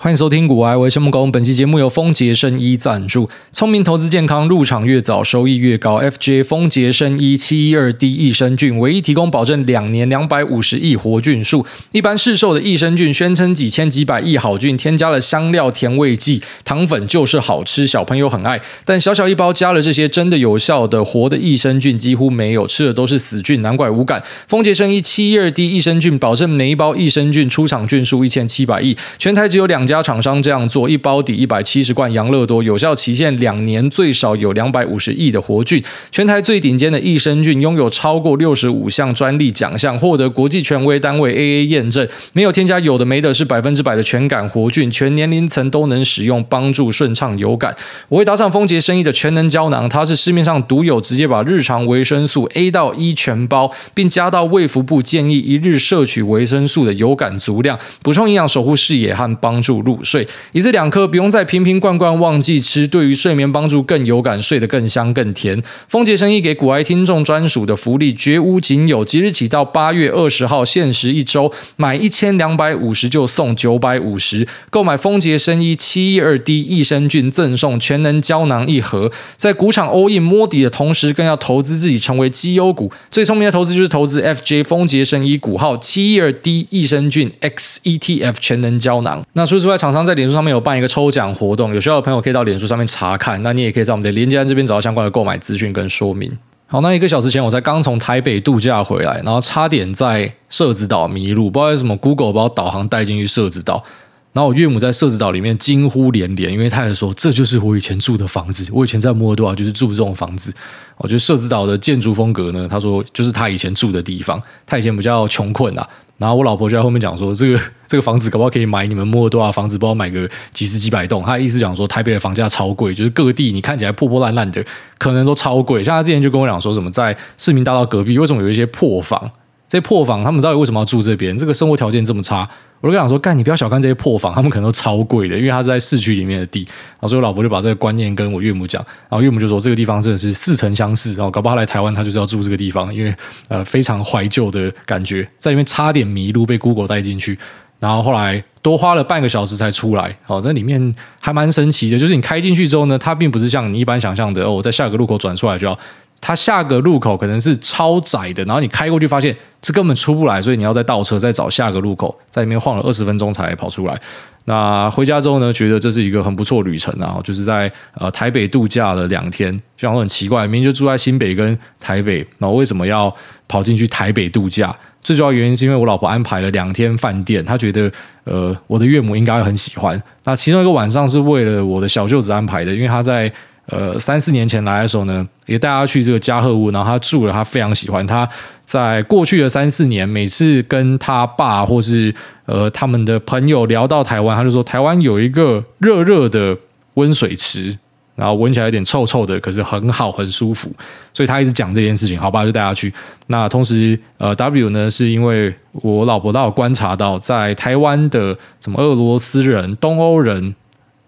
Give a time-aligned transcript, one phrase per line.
[0.00, 1.32] 欢迎收听股癌，我是陈木工。
[1.32, 3.28] 本期节目由丰杰生医赞助。
[3.52, 6.00] 聪明投资健康，入场越早收益越高。
[6.00, 11.66] FJ 丰杰生医七一二 D 益生菌，唯一提供保证两年两百五十亿活菌数。
[11.90, 18.62] 一般市售的益生菌宣称几千几百亿好菌，添加了香料、甜味剂、糖粉就是好吃，小朋友很爱。
[18.84, 24.22] 但小小一包加了这些真的有效的活的益生菌几乎没有，吃的都是死菌，难怪无感。
[24.46, 29.87] 丰杰生医七一二 D 益生菌保证每一包益生菌出厂菌数一千七百亿，全台只有两。
[29.88, 35.82] 家厂商这样做，一包抵一百七十罐养乐多，有效期限两年，最少有两百五十亿的活菌。
[36.12, 47.74] 全台最顶尖的益生菌，拥有超过六十五项专利奖项，获得国际权威单位 AA 验证，没有添加有的没的，是百分之百的全感活菌，全年龄层都能使用，帮助顺畅有感。
[48.10, 59.77] 我会搭上丰杰生意的全能胶囊，它是市面上独有，直接把日常维生素 A 到 E 全包，并加到卫福部建议一日摄取维生素的有感足量，补充营养，守护视野和帮助。
[59.82, 65.62] 入睡一次两颗，不用再瓶瓶罐罐忘记吃，对于睡眠帮助更有感，睡得更香更甜。
[65.88, 82.90] 丰杰生医给股癌听众专属的福利绝无仅有，即日起到八月二十号限时一周，买一千两百五十就送九百五十，购买丰杰生医七一二 D 益生菌赠送全能胶囊一盒，在股场 all in 摸底的同时，更要投资自己成为绩优股。
[83.10, 89.24] 最聪明的投资就是投资 FJ 丰杰生医股号七一二 D 益生菌 X ETF 全能胶囊。
[89.34, 93.42] 那除此之外，厂商在脸书上面有办一个抽奖活动，有需要的朋友可以到脸书上面查看。
[93.42, 96.32] 那你也可以在我们的连接这边找到相关的购买资讯跟说明。
[96.66, 103.84] 好，那一个小时前我才刚从台北度假回来，然后差点在社子岛迷路，不知道为什么 Google 把我导航带进去社子岛。
[104.32, 110.50] 然后我岳母在社子岛里面惊呼连连，因为他也说这就是我以前住的房子，我以前在摩尔多瓦就是住这种房子。
[110.96, 115.86] 我觉得社子岛的建筑风格呢，他说就是他以前住的地方，他以前比较穷困啊。
[116.18, 121.24] 然后我老婆就在后面讲说，这个 这个房子搞不好可以买你们摩尔多少房子，不知道买个几十几百栋。
[121.24, 124.62] 她的意思讲说，台北的房价超贵，就是各地你看起来破破烂烂的，
[124.98, 125.82] 可能都超贵。
[125.82, 129.30] 像她之前就跟我讲说什么，在市民大道隔壁为什么有一些破房？
[129.68, 131.36] 这些破房他们到底为什么要住这边？
[131.36, 132.48] 这个生活条件这么差？
[132.80, 136.60] 我就跟他说：“干，你不要小看这些破房，他们可能都超贵的，因为他是在市区里面的地。”
[136.94, 143.14] 然后所以我老婆就把这个观念跟我岳母讲，然后岳母就说：“这个地方真的是似曾相识。”然后搞不好来台湾，他就是要住这个地方，因为
[143.48, 147.38] 呃非常怀旧的感觉，在里面差点迷路，被 Google 带进去，
[147.80, 150.16] 然后后来多花了半个小时才出来。
[150.26, 155.78] 哦，在里面还蛮神奇的，就是你开进去之后呢，它并不是像你一般想象的哦，我在下个路口转出来就要。
[156.20, 163.98] 它下个路口可能是超窄的，然后你开过去发现这根本出不来，所以你要再倒车，再找下个路口，在里面晃了二十分钟才跑出来。
[164.46, 173.14] 那回家之后呢，觉得这是一个很不错旅程啊，就是在呃台北度假了两天，就想说很奇怪，明明就住在新北跟台北，那为什么要
[173.46, 174.74] 跑进去台北度假？
[175.02, 177.90] 最主要原因是因为我老婆安排了两天饭店，她觉得
[178.24, 180.02] 呃我的岳母应该很喜欢。
[180.24, 183.32] 那其中一个晚上是为了我的小舅子安排的，因为他在。
[183.70, 188.06] 呃，三四年前来的时候呢，也带他去这个加贺屋，然后他住了，他非常喜欢。
[188.06, 188.26] 他
[188.64, 192.14] 在过去的三四年，每次跟他爸或是
[192.46, 196.56] 呃他们的朋友聊到台湾，他就说台湾有一个热热的
[196.94, 197.76] 温水池，
[198.14, 200.72] 然后闻起来有点臭臭的，可是很好，很舒服。
[201.12, 202.90] 所以他一直讲这件事情，好吧，就带他去。
[203.26, 210.54] 那同时，呃，W 呢，是因为我老婆都有观察到，在台湾的什么俄罗斯人、东欧人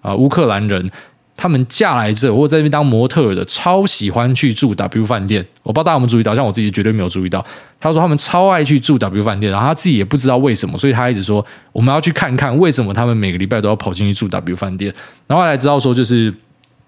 [0.03, 0.91] 啊、乌克兰人。
[1.41, 5.43] 他们嫁来这或者在这边当模特的，超喜欢去住 W 饭店。
[5.63, 7.43] 我不知道大家有没有注意到，像我自己绝对没有注意到。
[7.81, 11.43] 他说他们超爱去住 W 饭店，然后他自己也不知道为什么，所以他一直说
[11.73, 14.93] 我们要去看看为什么他们每个礼拜都要跑进去住 W 饭店。
[15.27, 16.27] 然后后来知道说就是，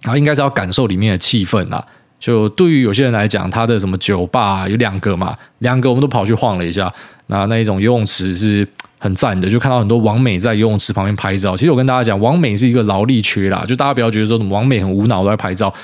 [0.02, 1.82] 然后应该是要感受里面的气氛啦。
[2.20, 6.92] 就对于有些人来讲，他的什么酒吧有两个嘛，两个我们都跑去晃了一下。
[7.32, 8.68] 那那一种游泳池是。
[9.02, 11.56] 很赞的，就看到很多王美在游泳池旁边拍照。
[11.56, 15.74] 其实我跟大家讲，王美是一个劳力缺啦，就大家不要觉得说王美很无脑在拍照。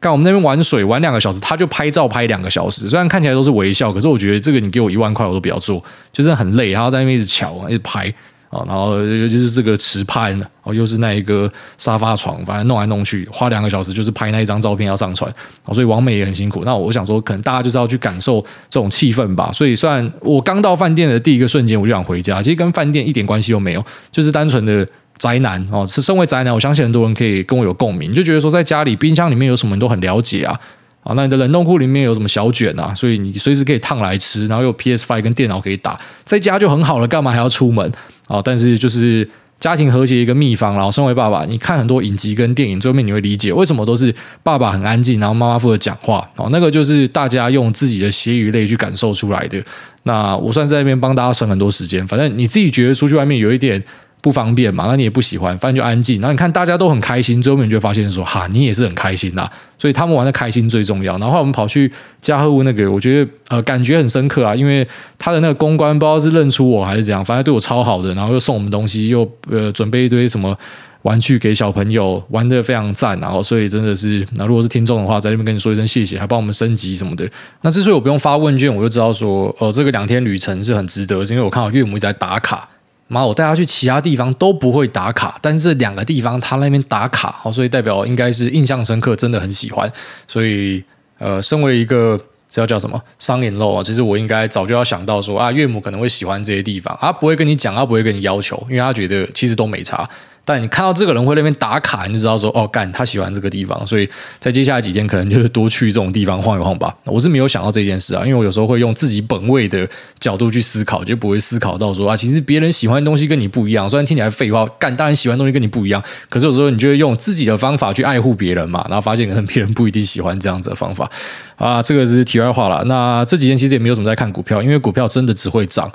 [0.00, 5.82] 看我们那边玩水玩两个小时，他就拍照拍两个小时，虽然看起来都是微笑，可是我觉得这个你给我一万块我都不要做，
[6.12, 8.14] 就是很累，然后在那边一直瞧，一直拍。
[8.52, 15.32] 啊，然后就是这个池畔，哦，又是那一个沙发床，反正弄来弄去，花两个小时就是拍那一张照片要上传，
[15.72, 16.62] 所以王美也很辛苦。
[16.62, 19.50] 那我想说，可能大家就是要去感受这种气氛吧。
[19.52, 24.86] 所以，虽然我刚到饭店的第一个瞬间我就想回家，其实跟饭店一点关系都没有，就是单纯的
[25.16, 25.86] 宅男哦。
[25.86, 30.60] 是身为宅男，我相信很多人可以跟我有共鸣，就觉得说在家里冰箱里面有什么你都很了解啊。
[31.02, 32.94] 啊，那你的冷冻库里面有什么小卷啊？
[32.94, 37.90] 所以你随时可以烫来吃，然后有 PS Five 跟电脑可以打，在家就很好了，干嘛还要出门？
[38.32, 39.28] 啊，但是就是
[39.60, 40.74] 家庭和谐一个秘方。
[40.74, 46.26] 然后身为爸爸，你看很多影集跟电影，最后面你会理解为什么都是爸爸很安静，然后妈妈负责讲话。
[46.36, 49.62] 哦，那个就是大家用自己的血与泪去感受出来的。
[50.04, 52.04] 那我算是在那边帮大家省很多时间。
[52.08, 53.82] 反正你自己觉得出去外面有一点
[54.22, 56.20] 不方便嘛，那你也不喜欢，反正就安静。
[56.20, 59.50] 然后你看大家都很开心，最后面你就发现说，哈，你也是很开心呐。
[59.76, 61.18] 所以他们玩的开心最重要。
[61.18, 64.86] 然后我们跑去加贺屋那个，我觉得呃感觉很深刻啊，因为
[65.18, 70.56] 他的那个公关不知道是认出我还是怎样，反正对我超好的，然后又送我们东西，又呃准备一堆什么
[71.02, 73.18] 玩具给小朋友，玩得非常赞。
[73.18, 77.28] 然后所以真的是，那如果是听众的话，在这边跟你说一声谢谢，还帮我们升级什么的。
[77.62, 82.68] 那之所以我不用发问卷，我就知道说，呃，这个两天旅程是很值得，是因为我看到岳母一直在打卡。
[83.08, 89.90] 妈，我带他去其他地方都不会打卡，但是两个地方他那边打卡，所以代表应该是印象深刻，真的很喜欢。
[90.26, 90.82] 所以，
[91.18, 92.18] 呃，身为一个
[92.48, 100.08] 这要叫什么商业漏啊，其实我应该早就要想到说啊，岳母可能会喜欢这些地方，他不会跟你讲，他不会跟你要求，因为他觉得其实都没差。
[100.44, 104.08] 但你看到这个人会那边打卡，你就知道说哦，干他喜欢这个地方，所以
[104.40, 106.94] 在接下来几天可能就是多去这种地方晃一晃吧。
[107.04, 113.88] 我是没有想到这件事啊，因为我有时候会用自己本位的角度去思考，就不会思考到说啊，其实别人喜欢的东西跟你不一样。
[113.88, 121.08] 虽然听起来废话，干当然喜欢的东西跟你不一样，可是有时候你就会用自己的方法去爱护别人嘛，然后发现可能别人不一定喜欢这样子的方法
[121.56, 121.80] 啊。
[121.80, 122.82] 这个是题外话了。
[122.86, 125.90] 那这几天其实也没有什么在看股票，因为股票真的只会涨。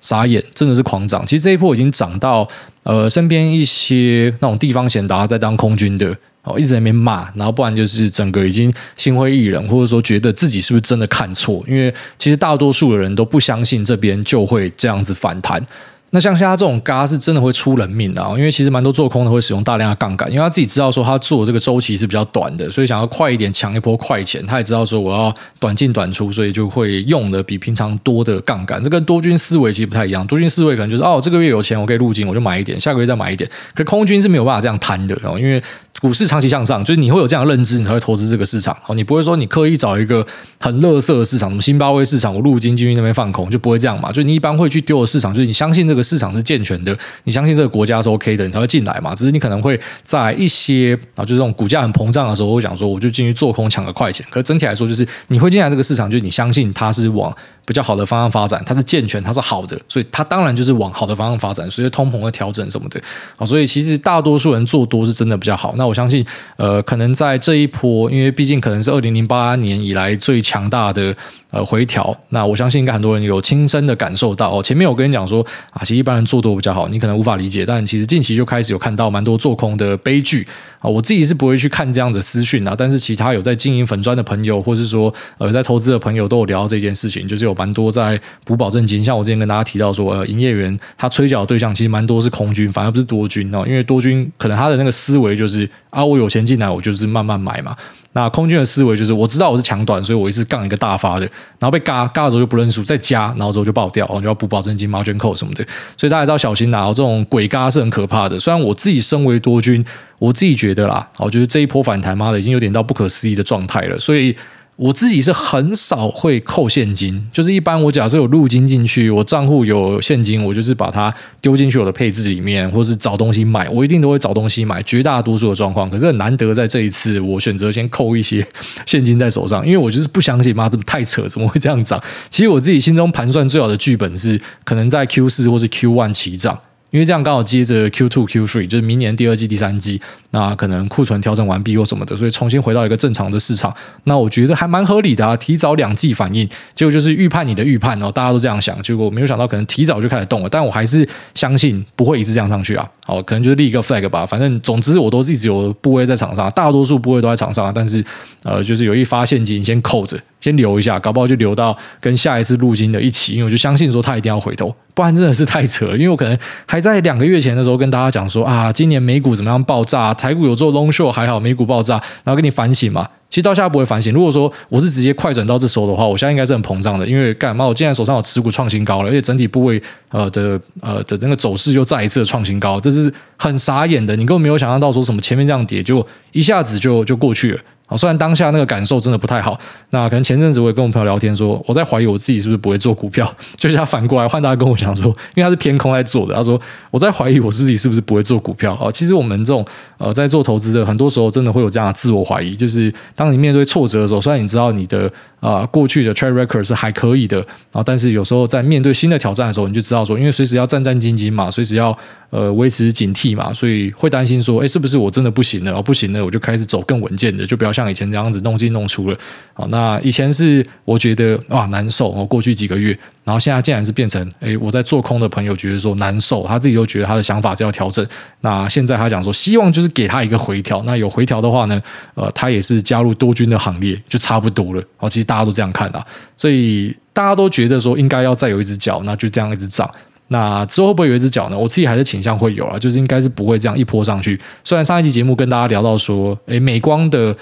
[0.00, 1.26] 傻眼，真的是狂涨。
[1.26, 2.48] 其实这一波已经涨到，
[2.82, 11.64] 呃，身边一些那种地方贤达在当空军的哦，一直在那边骂，然后不然就是整个已经心灰意冷，或者说觉得自己是不是真的看错？
[11.66, 15.62] 因为其实大多数的人都不相信这边就会这样子反弹。
[16.10, 18.32] 那像现在这种嘎是真的会出人命的啊！
[18.36, 24.44] 因为其实蛮多做空的会使用大量的杠杆，因为他自己知道说他做这个周期是比较短的，所以想要快一点抢一波快钱。
[24.46, 28.82] 他也知道说我要短进短出，所以就会用的比平常多的杠杆。
[28.82, 33.48] 这跟多军思维其实不太一样，多军思维可能就是哦，这个月有钱我可以入金，我就买一点，下个月再买一点。
[33.74, 35.62] 可空军是没有办法这样贪的哦，因为
[36.00, 38.74] 股市长期向上，就是你会有这样的认知，你才会投资这个市场。
[38.86, 40.26] 哦，你不会说你刻意找一个
[40.58, 44.10] 很垃圾的市场，什么辛巴威市场，我入金进去那边放空，就不会这样嘛。
[44.10, 49.14] 就你一般会去丢的市场，就是你相信这个个市场是健全的，你相信这个国家是 OK 的，你才会进来嘛。
[49.14, 54.24] 只是你可能会在一些啊，就是这种股价很膨胀的时候，会想说我就进去做空抢个快钱。
[54.30, 57.34] 可整体来说，就是你会进来这个市场，就是你相信它是往
[57.66, 61.70] 比较好的方向发展，它是健全，它是好的，所以它当然就是往好的方向发展。
[61.70, 63.00] 随着通膨的调整什么的
[63.36, 65.74] 啊，所以其实大多数人做多是真的比较好。
[65.76, 66.24] 那我相信，
[66.56, 71.14] 呃，可能在这一波，因为毕竟可能是二零零八年以来最强大的。
[71.50, 74.62] 呃，回调，那我相信应该很多人有亲身的感受到哦。
[74.62, 80.46] 前面我跟你讲说啊，其实一般人做多比较好，你可能无法理解，但其实近期就开始有看到蛮多做空的悲剧
[80.78, 80.90] 啊。
[80.90, 89.02] 我自己是不会去看这样子私讯啊，但是其他有在经营粉砖的朋友，或是说呃在投资的朋友，都有聊到这件事情，就是有蛮多在补保证金。
[89.02, 97.74] 像我之前跟大家提到说，呃，营业员他催缴的对象其实蛮多是空军，反而不是多军哦，因为多军可能他的那个思维就是啊，我有钱进来，我就是慢慢买嘛。
[98.18, 101.26] 那空军的思维就是，我知道我是强短，所以我一次杠一个大发的，
[101.60, 105.64] 然后被嘎嘎的时候就不认输，再加，然后之后就爆掉，然后就要补保证金、麻卷扣什么的，
[105.96, 106.86] 所以大家知道小心呐。
[106.88, 108.40] 这种鬼嘎是很可怕的。
[108.40, 109.84] 虽然我自己身为多军，
[110.18, 114.36] 我自己觉得啦，我觉得这一波反弹妈的已经有点到不可思议的状态了，所以。
[114.78, 124.80] 我自己是很少会扣现金，就是一般我假设有入金进去，我账户有现金，我就是把它丢进去我的配置里面，或是找东西买，我一定都会找东西买。
[124.84, 128.46] 绝大多数的状况，可是很难得在这一次，我选择先扣一些
[128.86, 132.00] 现金在手上，因为我就是不相信，妈，这么太扯，怎么会这样涨？
[132.30, 136.56] 其实我自己心中盘算最好的剧本是，可能在 Q 四或是 Q one 起涨。
[136.90, 140.00] 因为这样刚好接着 Q two Q three，就是明年第二季、第三季，
[140.30, 145.36] 那可能库存调整完毕或什么的，所以重新回到一个正常的市场，那我觉得还蛮合理的啊。
[145.36, 152.88] 提早两季反应，结果就是预判你的预判哦，大家都这样想，结果没有想到可能提早就开始动了，但我还是相信不会一直这样上去啊。
[153.04, 158.02] 好，可能就是立一个 flag 吧，反正总之我都是一直有部位在场上，大多数部位都在场上，但是
[158.44, 160.18] 呃，就是有一发现金先扣着。
[160.48, 165.96] 先留一下，搞不好就留到跟下一次入金的一起，因为我就相信说他一定要回头，不然真的是太扯了。
[165.96, 166.36] 因为我可能
[166.66, 173.06] 还在两个月前的时候跟大家讲说啊，今年美股怎么样爆炸，台股有做 long short 还好，美股爆炸，然后跟你反省嘛。
[173.30, 174.10] 其实到现在不会反省。
[174.14, 177.66] 如果说我是直接快转到这时候的话，我现在应该是很膨胀的，因为干嘛？
[177.66, 184.16] 我现在手上有持股创新高了，而且整体部位呃的呃的那个走势又再一次的创新高，这是很傻眼的。
[184.16, 187.60] 你根本没有想象到说什么前面这样跌，就一下子就就过去了。
[187.88, 189.58] 啊，虽然当下那个感受真的不太好，
[189.90, 198.90] 那可能前阵子我也跟我朋友聊天说，我在怀疑我自己是不是不会做股票， 就是他反过来换大家跟我讲说，因为他是偏空在做的，他说我在怀疑我自己是不是不会做股票啊。
[198.92, 199.64] 其实我们这种
[199.96, 211.96] 呃在做投资的，很多时候真的会有这样的自我怀疑，就是当你面对挫折的时候，虽然你知道你的啊、呃、过去的 track record 是还可以的，然后但是有时候在面对新的挑战的时候，你就知道说，因为随时要战战兢兢嘛，随时要
[212.30, 215.74] 呃维持警惕嘛，所以会担心说，哎，是不是我真的不行了？
[215.76, 219.18] 哦，不行了，我就开始走更稳健的，就不要像以前这样子弄进弄出了。
[219.54, 228.02] 啊，那以前是我觉得哇难受哦，过去几个月，然后现在竟然是变成，哎，我在做空的朋友觉得说难受，他自己都觉得他的想法是要调整。
[228.40, 230.82] 那现在他讲说，希望就是给他一个回调。
[230.84, 231.78] 那有回调的话呢，
[232.14, 234.82] 呃，他也是加入多军的行列，就差不多了。
[234.96, 236.02] 哦，其实大家都这样看的，
[236.38, 239.90] 所以大家都觉得说应该要再有一只脚，那就这样一直涨。
[240.28, 241.58] 那之后会不会有一只脚呢？
[241.58, 244.40] 我自己还是倾向会有啊，就是应该是不会这样一波上去。
[244.64, 247.36] 虽然上一期节目跟大家聊到说，诶，美光的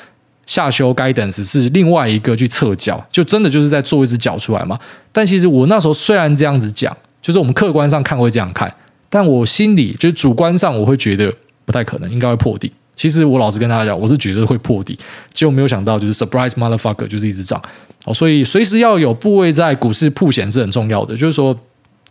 [0.46, 4.78] 下修 guidance 是另外一个去测脚，就真的就是在做一只脚出来嘛。
[5.12, 8.72] 但其实我那时候虽然这样子讲，就是我们客观上看会这样看，
[9.10, 11.32] 但我心里就是主观上我会觉得
[11.64, 12.72] 不太可能，应该会破底。
[12.94, 14.98] 其实我老实跟大家讲，我是觉得会破底，
[15.34, 17.60] 结果没有想到就是 surprise motherfucker 就是一直涨。
[18.04, 21.58] 好，所以随时要有部位在股市曝险是很重要的，就是说。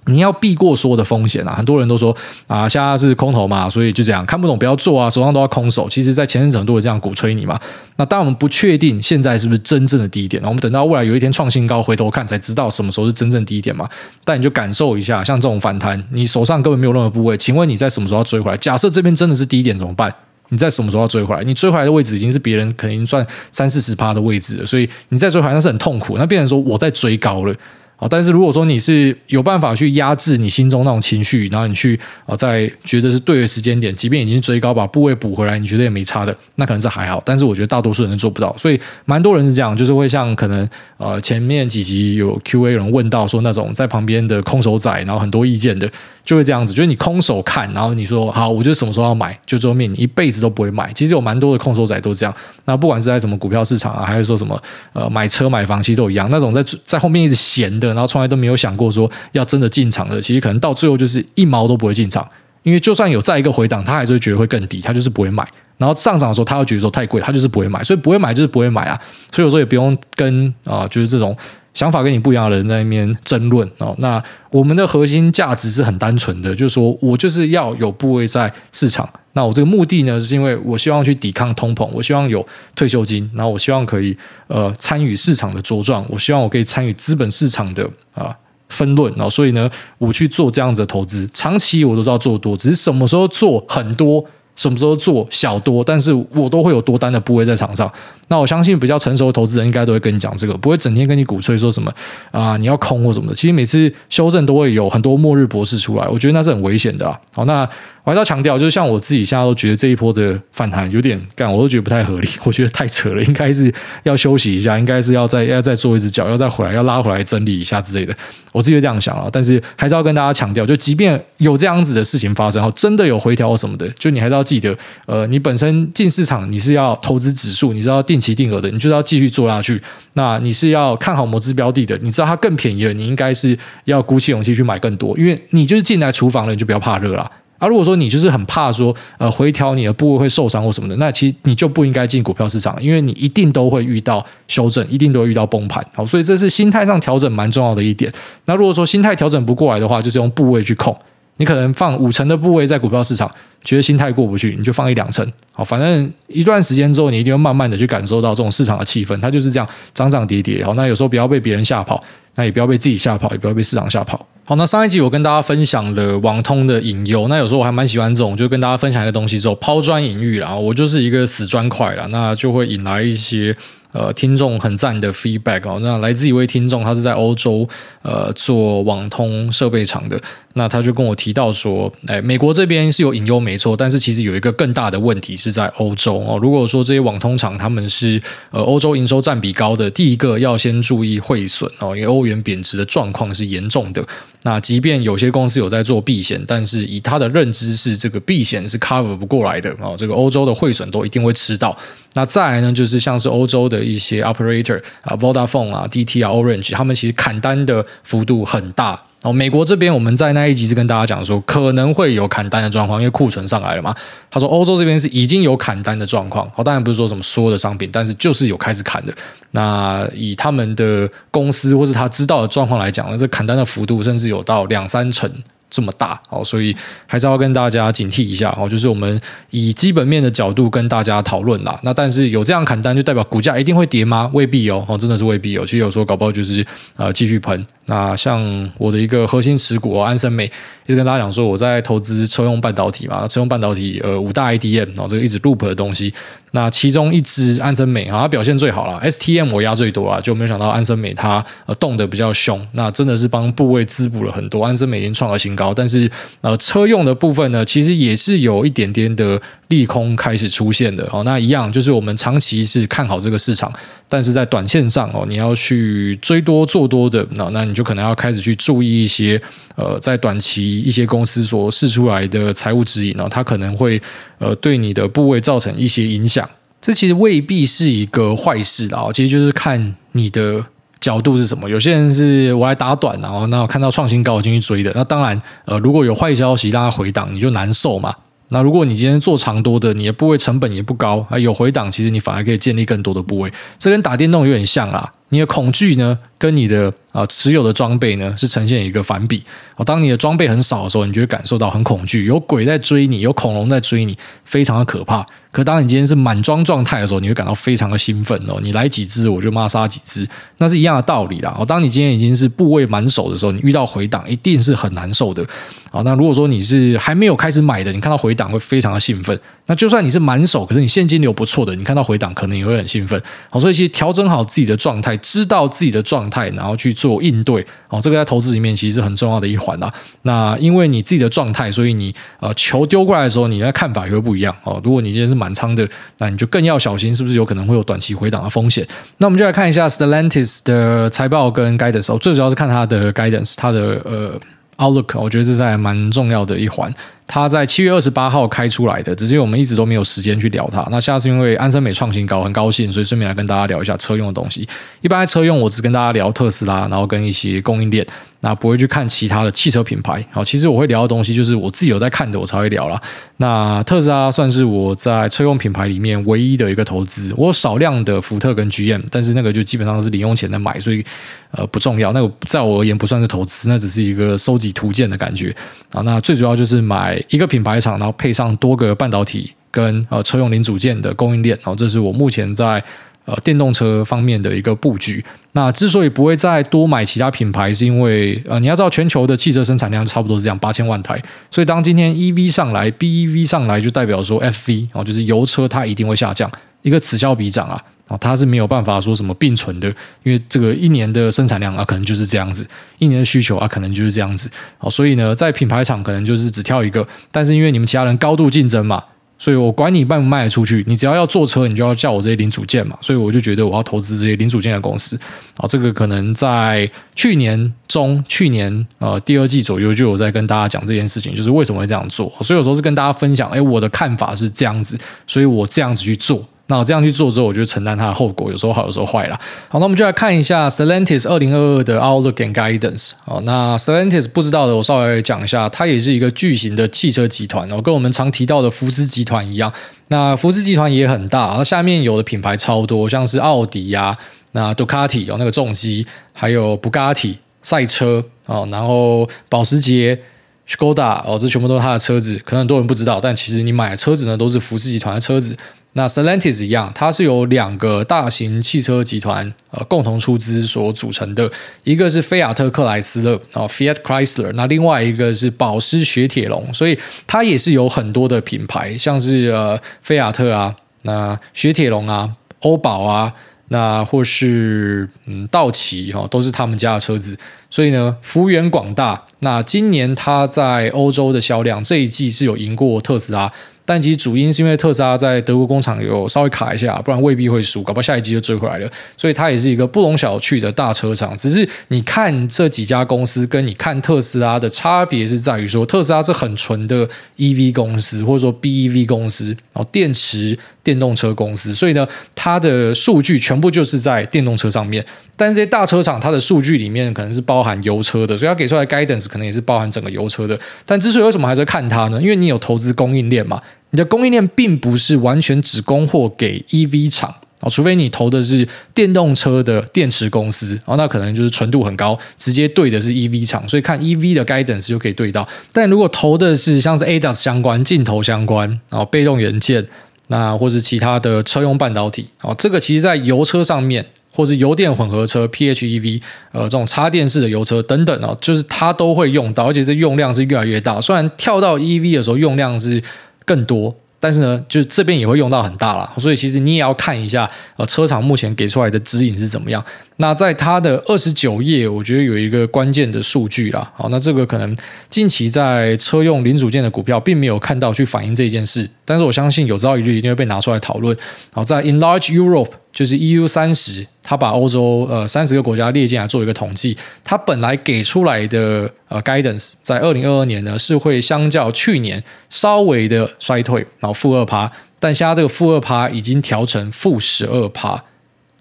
[0.08, 1.56] 你要避过所有的风险啊！
[1.56, 2.16] 很多人都说
[2.48, 5.90] 啊，现在是空头嘛，所以就这样看不懂不要做啊，手上都要空手。
[5.90, 7.60] 其实，在前阵子很多人这样鼓吹你嘛。
[7.98, 13.90] 那当我们不确定现在是不是真正的低点，我们等到未来有一天创新高，回头看才知道什么时候是真正低点嘛。
[14.24, 18.58] 但你就感受一下，像这种反弹，你手上根本没有任何部位，请问你在什么时候要追回来？
[18.58, 20.14] 假设这边真的是低点怎么办？
[20.50, 21.44] 你在什么时候要追回来？
[21.44, 26.16] 你追回来的位置已经是别人可能赚三四十趴的位置了，所以你再追回来那是很痛苦。
[26.18, 27.56] 那变成说我在追高了。
[27.98, 37.22] 啊，但是如果说你是有办法去压制你心中那种情绪，然后你去啊，在觉得是对的时间点，即便已经追高把部位补回来，你觉得也没差的，那可能是还好。
[37.26, 45.90] 但是我觉得大多数人做不到，所以蛮多人是这样，就是会像可能呃前面几集有 Q&A 有人问到说那种在旁边的空手仔，然后很多意见的。
[46.26, 50.92] 就会这样子，就是你空手看，然后你说好，我就什么时候要买，就后面你一辈子都不会买。
[50.92, 52.36] 其实有蛮多的空手仔都这样。
[52.66, 54.60] 那不管是在什么股票市场啊，还是说什么
[54.94, 56.28] 呃买车买房，其实都一样。
[56.32, 62.28] 那种在在后面一直闲的，然后从来都没有想过说要真的进场的，其实可能到最后就是一毛都不会进场，
[62.64, 65.48] 因为就算有再一个回档，他还是会觉得会更低，他就是不会买。
[65.78, 67.84] 然后上涨的时候，他又觉得说太贵，他就是不会买。
[67.84, 69.00] 所以不会买就是不会买啊。
[69.34, 71.36] 所以有时候也不用跟啊、就是这种。
[71.76, 79.08] 想法跟你不一样的人在那边争论哦，那我们的核心价值是很单纯的，就是说我就是要有部位在市场。
[79.34, 84.18] 那我这个目的呢，是因为我希望去抵抗通膨，我希望有退休金，然后我希望可以
[84.48, 88.34] 呃参与市场的茁壮，我希望我可以参与资本市场的啊、
[88.70, 89.14] 分论。
[89.18, 94.26] 然后所以呢，我去做这样子的投资，长期我都知道做多，只是什么时候做很多。
[94.58, 97.92] 什么时候做小多，但是我都会有多单的部位在场上。
[98.28, 101.92] 那我相信比较成熟的投资人应该都会跟你讲这个，不会整天跟你鼓吹说什么
[102.32, 103.36] 啊、你要空或什么的。
[103.36, 107.20] 其实每次修正都会有很多末日博士出来，我觉得那是很危险的啊。
[107.34, 107.68] 好，那
[108.04, 118.16] 我还要强调，就是像我自己现在都觉得这一波的反弹有点干，我都觉得不太合理，我觉得太扯了，应该是要休息一下，应该是要再要再做一只脚，要再回来，要拉回来整理一下之类的。
[118.52, 124.76] 我自己就这样想啊，但是还是要跟大家强调，就即便有这样子的事情发生，然后真的有回调或什么的，就你还是要记得，
[125.08, 129.82] 呃，你本身进市场你是要投资指数，你是要定定期定额的，你就是要继续做下去。
[130.14, 137.30] 那你是要看好某只标的的，你知道它更便宜了，你应该是要鼓起勇气去买更多，因为你就是进来厨房了，你就不要怕热了。
[137.58, 145.86] 啊，如果说你就是很怕说，呃，回调你的部位会受伤或什么的，那其实你就不应该进股票市场，因为你一定都会遇到修正，一定都会遇到崩盘。
[145.94, 148.10] 好，所以这是心态上调整蛮重要的一点。
[148.46, 150.98] 那如果说心态调整不过来的话，就是用部位去控。
[151.38, 153.30] 你可能放五成的部位在股票市场，
[153.64, 155.26] 觉得心态过不去，你就放一两成。
[155.52, 160.64] 好，反正一段时间之后，你一定会慢慢的去感受到这种市场的气氛，它就是这样涨涨跌跌。
[160.64, 162.02] 好，那有时候不要被别人吓跑，
[162.36, 164.26] 那也不要被自己吓跑，也不要被市场吓跑。
[164.46, 173.56] 好，那上一集我跟大家分享了网通的引诱，那有时候我还蛮喜欢这种，就跟大家分享一个东西之后抛砖引玉，然后我就是一个死砖块了，那就会引来一些。
[173.96, 177.66] 呃，听众很赞的 feedback 哦，那来自一位听众，他是在欧洲
[178.02, 180.20] 呃做网通设备厂的，
[180.56, 186.38] 那他就跟我提到说，哎，美国这边是有隐忧没错，但是其实有一个更大的问题是在欧洲哦。
[186.42, 188.22] 如果说这些网通厂他们是
[188.52, 194.06] 呃欧洲营收占比高的，第一个要先注意汇损哦，因为欧元贬值的状况是严重的。
[194.48, 201.76] 那即便有些公司有在做避险，但是以他的认知是这个避险是 cover 不过来的哦，这个欧洲的汇损都一定会吃到。
[202.14, 209.02] 那再来呢，就是像是欧洲的一些 operator 啊，Vodafone 啊，DT 啊，Orange，他们其实砍单的幅度很大。
[209.26, 213.94] 哦，美国这边我们在那一集是跟大家讲说可能会有砍单的状况，因为库存上来了嘛。
[214.30, 219.14] 他说欧洲这边是已经有砍单的状况，哦，当然不是说什么所有的商品，但是就是有开始砍的。
[219.52, 225.30] 那以他们的公司或是他知道的状况来讲呢，这砍单的幅度甚至有到两三成
[225.70, 229.20] 这么大哦，所以还是要跟大家警惕一下哦，就是我们
[229.50, 231.80] 以基本面的角度跟大家讨论啦。
[231.84, 234.30] 那但是有这样砍单，就代表股价一定会跌吗？
[234.34, 235.62] 未必哦，哦，真的是未必哦。
[235.66, 237.64] 其实有时候搞不好就是呃继续喷。
[237.88, 240.46] 那像我的一个核心持股，安森美，
[240.86, 246.14] 一直跟大家讲说我在投资车用半导体嘛，车用半导体呃五大 IDM 哦，这个一直 loop 的东西。
[246.56, 256.10] 那其中一支安森美啊，它表现最好了，STM 我压最多了，就没有想到安森美它呃动得比较凶，那真的是帮部位滋补了很多，安森美已经创了新高，但是
[256.42, 259.40] 呃车用的部分呢，其实也是有一点点的。
[259.70, 263.74] 利空开始出现的哦，那一样就是我们长期是看好这个市场，
[264.08, 269.42] 但是在短线上哦，你要去追多做多的，那那你就可能要开始去注意一些
[269.76, 274.00] 呃，在短期一些公司所释出来的财务指引呢，它可能会
[274.40, 276.50] 呃对你的部位造成一些影响。
[276.82, 280.64] 这其实未必是一个坏事啊，其实就是看你的
[281.00, 281.68] 角度是什么。
[281.70, 288.14] 有些人是我来打短，然后那我看到创新高我进去追的，那当然呃，如果有坏消息让它回档，你就难受嘛。
[288.50, 295.12] 那如果你今天做长多的，你的部位成本也不高，啊有回档，其实你反而可以建立更多的部位，这跟打电动有点像啦。
[295.30, 299.44] 你的恐惧呢，跟你的啊、持有的装备呢，是呈现一个反比。
[299.78, 305.26] 哦，当你的装备很少的时候，你就会感受到很恐惧，有鬼在追你，有恐龙在追你，非常的可怕。
[305.52, 308.60] 可当你今天是满装状态的时候，你会感到非常的兴奋哦。
[308.62, 310.28] 你来几只，我就骂杀几只，
[310.58, 311.56] 那是一样的道理啦。
[311.58, 315.46] 哦，当你今天已经是部位满手的时候，你遇到回档，一定是很难受的。
[315.90, 319.40] 好，那如果说你是还没有开始买的，你看到回档会非常的兴奋。
[319.68, 323.20] 那就算你是满手，可是你现金流不错的，你看到回档可能也会很兴奋。
[323.50, 327.66] 好，所以其实调整好自己的状态，知道自己的状态，然后去做应对。
[327.90, 329.94] 哦，这个在投资里面其实是很重要的一环啦。
[330.24, 334.56] 那因为你自己的状态，所以你呃球丢过来的时候，你的看法也会不一样。
[334.64, 338.88] 哦，如果你今天是满仓的，那你就更要小心，是不是有可能会有短期回档的风险？
[339.18, 342.14] 那我们就来看一下 Stellantis 的财报跟 Guidance。
[342.14, 344.40] 哦，最主要是看它的 Guidance，它的呃。
[344.78, 346.92] Outlook，我觉得这是还蛮重要的一环。
[347.28, 350.88] 它在七月二十八号开出来的，只是我们一直都没有时间去聊它。
[350.92, 354.68] 那下次因为安森美创新高，很高兴，所以顺便来跟大家聊一下车用的东西。
[355.02, 358.06] 一般车用，我只跟大家聊特斯拉，然后跟一些供应链。
[358.46, 363.02] 那不会去看其他的汽车品牌，好，其实我会聊的东西就是我自己有在看的，我才会聊啦。
[363.38, 371.04] 那特斯拉算是我在车用品牌里面唯一的一个投资，我有少量的福特跟 GM，但是那个就基本上是零用钱在买，所以
[371.50, 372.14] 呃不重要。
[372.14, 375.52] 那个在我而言不算是投资，那只是一个收集图鉴的感觉
[375.92, 376.04] 啊。
[376.04, 382.84] 那最主要就是买一个品牌厂，然后配上多个半导体跟呃车用零组件的供应链，然后这是我目前在。
[383.26, 385.24] 呃，电动车方面的一个布局。
[385.54, 391.20] 那之所以不会再多买其他品牌，是因为呃，你要知道全球的汽车生产量差不多是这样，八千万台。
[391.50, 396.52] 所以当今天 EV 上来，BEV 上来，就代表说 FV 哦，就是油车它一定会下降，
[396.84, 399.88] 一个此消彼长啊啊，它是没有办法说什么并存的，
[400.24, 402.68] 因为这个一年的生产量啊，可能就是这样子，
[403.00, 404.52] 一年的需求啊，可能就是这样子。
[404.78, 409.04] 好，所以呢，在品牌厂可能就是只挑一个，但是因为你们其他人高度竞争嘛。
[409.46, 412.98] 所以我管你卖不卖得出去，你只要要坐车，你就要叫我这些零组件嘛。
[413.00, 415.16] 所以我就觉得我要投资这些零组件的公司。
[415.58, 422.34] 啊，这个可能在去年中、去年呃第二季左右就有在跟大家讲这件事情，就是为什么会这样做。
[422.42, 426.44] 所以有时候是跟大家分享，哎，我的看法是这样子，所以我这样子去做。
[426.68, 429.40] 那我这样去做之后，我就承担它的后果，有时候好，有时候坏啦。
[429.70, 433.12] 好，那我们就来看一下 Stellantis 二零二二的 Outlook and Guidance。
[433.24, 439.72] 好，那 Stellantis 不知道的，我稍微讲一下，它也是一个巨型的汽车集团哦，跟我们常提到的福斯集团一样。
[440.08, 444.18] 那福斯集团也很大，那下面有的品牌超多，像是奥迪呀、啊、
[444.54, 450.20] 那杜卡迪有那个重机，还有布加迪赛车哦，然后保时捷、
[450.68, 455.56] Skoda 哦，这全部都是它的车子，可能很多人不知道，但其实你买的车子呢，都是福斯集团的车子。
[455.98, 461.50] 那 Stellantis 一样，它是由两个大型汽车集团呃共同出资所组成的，
[461.86, 473.32] 一个是菲亚特克莱斯勒啊 Fiat Chrysler，那另外一个是保时雪铁龙，所以它也是有很多的品牌，像是呃菲亚特啊，那雪铁龙啊，欧宝啊，
[473.70, 477.38] 那或是嗯道奇哈，都是他们家的车子，
[477.70, 479.24] 所以呢幅员广大。
[479.40, 483.54] 那今年它在欧洲的销量这一季是有赢过特斯拉。
[483.86, 488.92] 但其实主因是因为特斯拉在德国工厂有稍微卡一下，不然未必会输，搞不好下一季就追回来了。
[489.16, 491.38] 所以它也是一个不容小觑的大车厂。
[491.38, 501.74] 只是你看这几家公司跟你看特斯拉的差别是在于说，特斯拉是很纯的 EV 公司，或者说 BEV 公司，然后电池电动车公司。
[501.74, 505.06] 所以呢，它的数据全部就是在电动车上面。
[505.38, 510.58] 但是这些大车厂它的数据里面可能是包含油车的，所以它给出来的 guidance 可能也是包含整个油车的。
[510.86, 512.22] 但之所以为什么还是看它呢？
[512.22, 513.62] 因为你有投资供应链嘛。
[513.96, 525.48] 你的供应链并不是完全只供货给 EV 厂，啊，除非你投的是电动车的电池公司，啊，那可能就是纯度很高，直接对的是 EV 厂，所以看 EV 的 guidance 就可以对到。
[525.72, 529.88] 但如果投的是像是 ADAS 相关、镜头相关，然后被动元件，
[530.28, 541.00] 那或是其他的车用半导体，啊，这个其实在油车上面，或是油电混合车 PHEV，呃，这种插电式的油车等等啊，就是它都会用到，而且这用量是越来越大。
[541.00, 543.02] 虽然跳到 EV 的时候用量是
[543.46, 543.96] 更多。
[544.18, 549.84] 但是呢，就这边也会用到很大了，所以其实你也要看一下，呃，车厂目前给出来的指引是怎么样。
[550.18, 553.92] 那在它的二十九页，我觉得有一个关键的数据啦。
[553.96, 554.76] 好，那这个可能
[555.10, 561.16] 近期在车用零组件的股票并没有看到去反映这件事，但是我相信有朝一日一定会被拿出来讨论。
[561.52, 562.70] 好，在 Enlarge Europe。
[562.96, 578.02] 就是 EU 三十，他把欧洲呃三十个国家列进来做一个统计，他本来给出来的呃 guidance 在二零二二年呢是会相较去年稍微的衰退，然后负二趴，但现在这个负二趴已经调成负十二趴，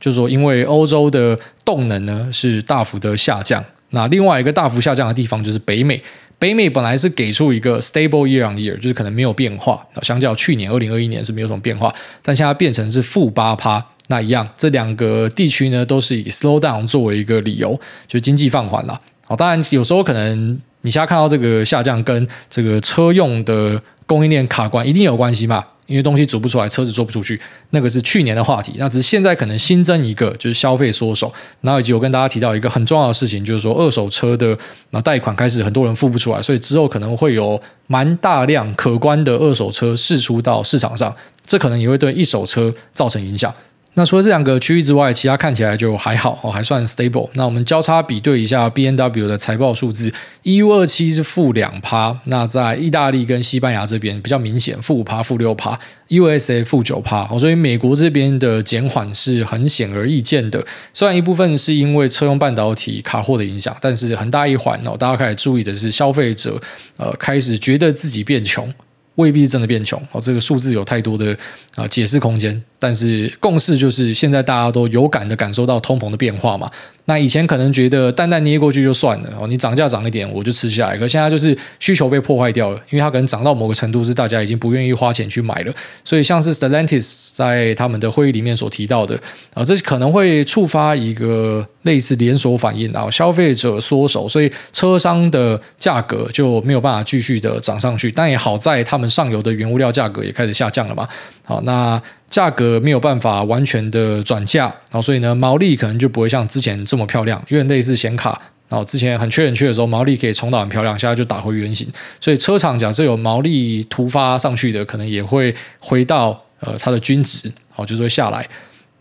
[0.05, 5.99] 就是说因为欧洲的动能呢是大幅的下降，那另外一个大幅下降的地方就是北美，
[6.39, 11.91] 北美本来是给出一个 stable year on year，就是可能没有变化，相较去年二零二一年是没有什么变化，
[12.23, 13.83] 但现在变成是负八趴。
[14.09, 19.01] 那一样，这两个地区呢，都是以 slow down 作为一个理由，就经济放缓了。
[19.25, 25.65] 好，当然有时候可能你现在看到这个下降，跟这个车用的供应链卡关一定有关系嘛？
[25.87, 28.75] 因为东西组不出来，车子做不出去，那个是去年的话题。
[28.79, 31.33] 那只是现在可能新增一个，就是消费缩手。
[31.61, 34.57] 然后以及我跟大家提到一个很重要的事情，就是说二手车的
[34.91, 43.53] 那贷款开始很多人付不出来，所以之后可能会有蛮大量可观的二手车释出到市场上，这可能也会对一手车造成影响。
[43.97, 47.31] 那除了这两个区域之外，其他看起来就还好哦，还算 stable。
[47.35, 55.79] 那我们交叉比对一下 B N W 的财报数字，EU 二七是负两趴，那在意大利跟西班牙这边比较明显，负五趴、负六趴
[56.09, 57.39] ，USA 负九趴哦。
[57.39, 60.67] 所以美国这边的减缓是很显而易见的。
[60.93, 66.61] 虽然一部分是因为车用半导体卡货的影响，但是很大一环哦，大家开始注意的是消费者
[66.97, 68.75] 呃开始觉得自己变穷。
[69.17, 71.39] 未必真的变穷哦，这个数字有太多的
[71.75, 72.63] 啊解释空间。
[72.79, 76.71] 但是共识就是，现在大家都有感的感受到通膨的变化嘛。
[77.07, 80.97] 那以前可能觉得淡淡捏过去就算了哦，你涨价涨一点我就吃下来。
[80.99, 85.73] 可现在就是需求被破坏掉了，因为它可能涨到某个程度是大家已经不愿意花钱去买了。
[86.05, 89.19] 所以像是 Stellantis 在他们的会议里面所提到的
[89.55, 98.11] 啊，这可能会触发一个类似连锁反应啊，消费者缩手，所以车商的价格就没有办法继续的涨上去。
[98.11, 101.09] 但也好在他们上游的原物料价格也开始下降了嘛。
[101.47, 102.01] 好，那。
[102.31, 108.31] 价格没有办法完全的转嫁，然后所以呢，毛利可能就不会像之前这么漂亮，因为类似显卡，
[108.69, 111.87] 然后之前很缺很缺的时候，毛利可以冲到很漂亮，现在就打回原形。
[112.21, 118.45] 所以车厂假设有毛利突发上去的，可能也会回到呃它的均值，好，就是会下来。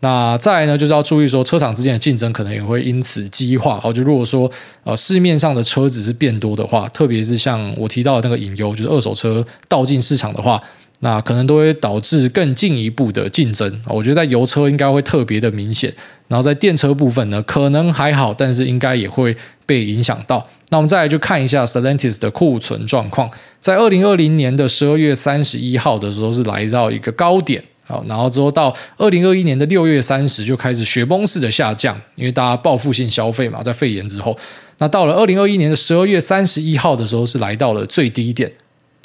[0.02, 3.80] 那再来呢，就是要注意说，车厂之间的竞争可能也会因此激化。
[3.80, 4.52] 好，就如果说
[4.84, 10.62] 呃市面上的车子是变多的话，特别是像我提到的那个隐忧，就是二手车倒进市场的话。
[11.04, 15.94] 那可能都会导致更进一步的竞争，我觉得在油车应该会特别的明显，
[16.30, 19.36] 然后在电车部分呢，可能还好，但是应该也会
[19.66, 20.48] 被影响到。
[20.70, 34.38] 那我们再来就看一下 Stellantis 的库存状况，在二零二零年的十二月三十一号的时候是来到一个高点，好，然后之后到二零二一年的六月三十就开始雪崩式的下降，因为大家报复性消费嘛，在肺炎之后，
[34.78, 38.50] 那到了二零二一年的十二月三十一号的时候是来到了最低点。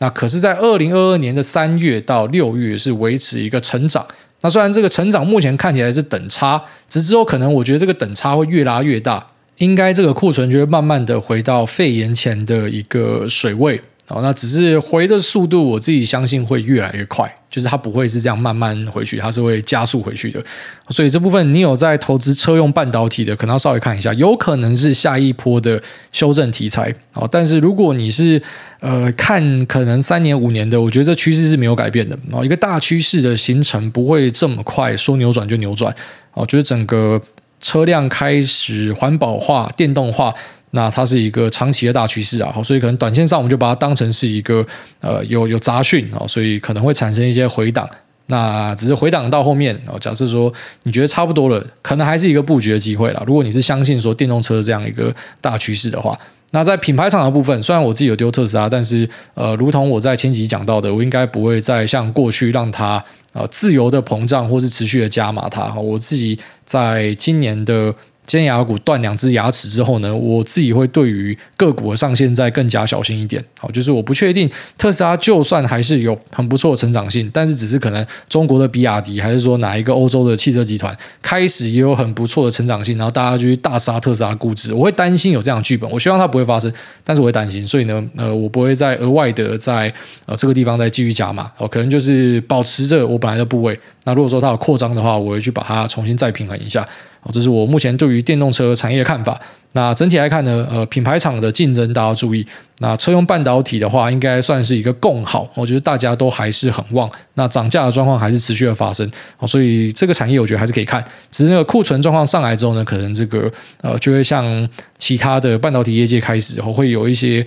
[0.01, 4.07] 那可是，在二零二二年的三月到六月是维持一个成长。
[4.41, 13.81] 那虽然这个成长目前看起来是等差，只之后可能我觉得这个等差会越拉越大，应该这个库存就会慢慢的回到肺炎前的一个水位。
[14.09, 20.43] 哦，那只是回的速度，我自己相信会越来越快，就是它不会是这样慢慢回去，它是会加速回去的。
[20.89, 26.95] 所以这部分你有在投资车用半导体的，可能要稍微看一下，有可能是下一波的修正题材。
[27.13, 28.43] 哦，但是如果你是
[28.81, 32.19] 呃看可能三年五年的，我觉得这趋势是没有改变的。
[32.33, 35.95] 哦，一个大趋势的形成不会这么快说扭转就扭转。
[36.33, 37.21] 哦，就是整个
[37.61, 40.33] 车辆开始环保化、电动化。
[40.73, 44.65] 那它是一个长期的大趋势啊，所以可能短线上我们就把它当成是一个
[45.01, 47.89] 呃有有杂讯啊，所以可能会产生一些回档。
[48.27, 50.53] 那只是回档到后面啊，假设说
[50.83, 53.23] 你觉得差不多了，可能还是一个布局的机会啦。
[53.27, 56.19] 如果你是相信说电动车这样一个大趋势的话，
[56.51, 63.03] 那在品牌厂的部分，虽然我自己有丢特斯拉，但是呃，如同我在前几集讲到的，我应该不会再像过去让它
[63.33, 65.73] 呃自由的膨胀或是持续的加码它。
[65.77, 67.95] 我自己在今年的。
[68.29, 73.43] 尖牙股断两只牙齿之后呢，我自己会对于个股的上限再更加小心一点。
[73.59, 85.91] 好，就是我不确定特斯拉就算还是有很不错的成长性，但是只是可能中国的比亚迪，还是说哪一个欧洲的汽车集团开始也有很不错的成长性，然后大家就去大杀特斯拉估值，我会担心有这样的剧本。
[85.91, 86.71] 我希望它不会发生，
[87.03, 89.93] 但是我会担心，所以呢，呃，我不会再额外的在
[90.27, 91.51] 呃这个地方再继续加码。
[91.57, 93.79] 哦，可能就是保持着我本来的部位。
[94.09, 96.87] 那如果说它有扩张的话，我会去把它重新再平衡一下。
[97.31, 99.39] 这是我目前对于电动车产业的看法。
[99.73, 102.47] 那整体来看呢，呃，品牌厂的竞争大家注意。
[102.79, 105.47] 那车用半导体的话，应该算是一个共好。
[105.55, 107.11] 我觉得大家都还是很旺。
[107.35, 109.07] 那涨价的状况还是持续的发生。
[109.47, 111.05] 所以这个产业我觉得还是可以看。
[111.31, 114.67] 只是那个库存状况上来之后呢，可能这个呃就会像
[114.97, 117.47] 其他的半导体业界开始后会有一些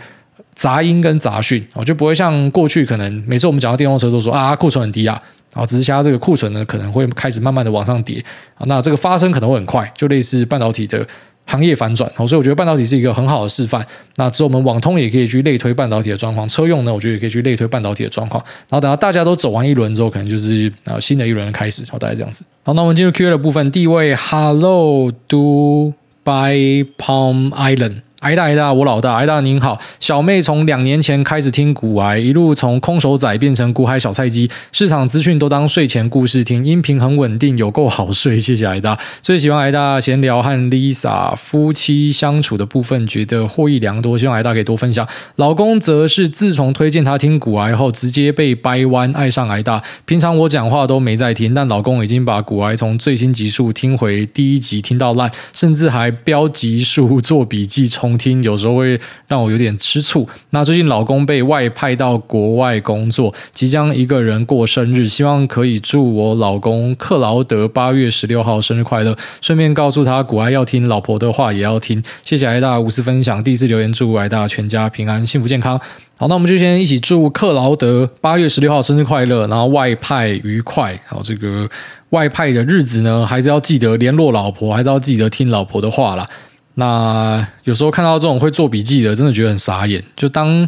[0.54, 1.66] 杂音跟杂讯。
[1.74, 5.20] 我就不会像过去可能每次我们讲到电动车都说啊库存很低啊。
[5.54, 8.24] 啊，只是现在这个库存呢，可能会开始慢慢的往上叠
[8.56, 8.64] 啊。
[8.68, 11.06] 那这个发生可能会很快，就类似半导体的
[11.46, 12.10] 行业反转。
[12.16, 13.86] 所以我觉得半导体是一个很好的示范。
[14.16, 18.42] 那之后我们网通也可以去类推半导体的状况，车用呢，我觉得也可以去类推半导体的状况。
[18.70, 21.84] 然后等到大家都走完一轮之后，可能就是呃新的一轮的开始。
[21.92, 22.46] 好，大概这样子。
[22.64, 23.70] 好，那我们进入 Q&A 的部分。
[23.72, 28.04] 第一位，Hello Dubai Palm Island。
[28.22, 29.80] 挨大挨大，我老大，挨大您好。
[30.00, 38.40] 小妹从两年前开始听股癌，一路从空手仔变成股海小菜鸡，市场资讯都当睡前故事听，音频很稳定，有够好睡。
[38.40, 45.08] 谢谢挨大，最喜欢挨大闲聊和 Lisa 夫妻相处的部分，觉得获益良多，希望挨大可以多分享。
[45.38, 49.82] 老公则是自从推荐他听股癌后，直接被掰弯，爱上挨大。
[50.06, 58.11] 平常我讲话都没在听，但老公已经把股癌从最新集数听回第一集听到烂，甚至还标集数做笔记冲。
[58.18, 60.28] 听有时候会让我有点吃醋。
[60.52, 69.16] 那最近老公被外派到国外工作，即将一个人过生日，希望可以祝我老公克劳德八月十六号生日快乐。
[69.42, 72.02] 顺便告诉他，股癌要听，老婆的话也要听。
[72.24, 75.80] 谢谢挨大无私分享，第一次留言祝挨大全家平安、幸福、健康。
[76.18, 81.00] 好，那我们就先一起祝克劳德八月十六号生日快乐，然后外派愉快。
[81.08, 81.68] 好，这个
[82.12, 86.28] 外派的日子呢，还是要记得联络老婆，还是要记得听老婆的话啦。
[86.76, 90.04] 那有时候看到这种会做笔记的，真的觉得很傻眼。
[90.16, 90.68] 就当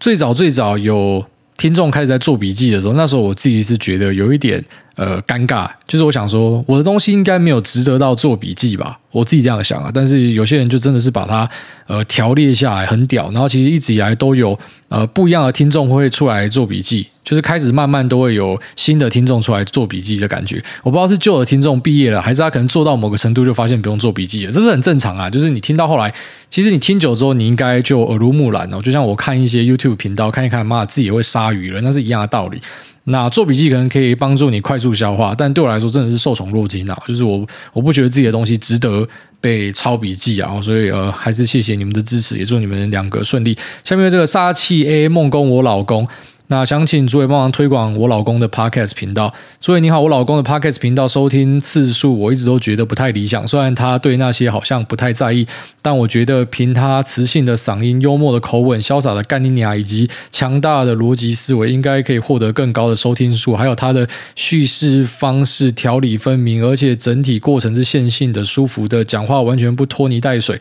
[0.00, 1.24] 最早最早有
[1.58, 4.64] 听众开始在做笔记的时候，那时候我自己是觉得有一点
[4.96, 8.98] 呃尴尬，就是我想说我的东西应该没有值得到做笔记吧。
[9.10, 11.46] 我自己这样想啊，但是有些人就真的是把它
[11.86, 13.30] 呃条列下来，很屌。
[13.30, 20.64] 然后其实一直以来都有呃不一样的听众会出来做笔记，就是开始慢慢都会有新的听众出来做笔记的感觉。
[20.82, 25.28] 我不知道是旧的听众毕业了，还是他可能做到某个程度就发现不用做笔记了，这是很正常啊。
[25.28, 26.10] 就是你听到后来，
[26.48, 28.80] 其实你听久之后，你应该就耳濡目染哦。
[28.80, 32.58] 就像我看一些 YouTube 频道，看一看，妈自己也会鲨鱼了，那是一样的道理。
[33.04, 37.02] 那做笔记可能可以帮助你快速消化，但对我来说真的是受宠若惊啊！
[37.06, 39.06] 就是我我不觉得自己的东西值得
[39.40, 43.58] 被抄笔记啊，所以呃，还是谢谢你们的支持，也祝你们两个顺利。
[43.82, 46.06] 下面这个杀气 A 梦工我老公。
[46.52, 49.32] 那想请诸位帮忙推广我老公的 Podcast 频道。
[49.58, 55.46] 诸位你好，我老公的 Podcast 频道收听次数我一直都觉得不太理想，虽然他对那些好像不太在意，
[55.80, 63.56] 但我觉得凭他磁性的嗓音、幽默的口吻、潇洒的干你娘以及强大的逻辑思维，应该可以获得更高的收听数。
[63.56, 70.60] 还有他的叙事方式条理分明，而且整体过程是线性的、舒服的，讲话完全不拖泥带水。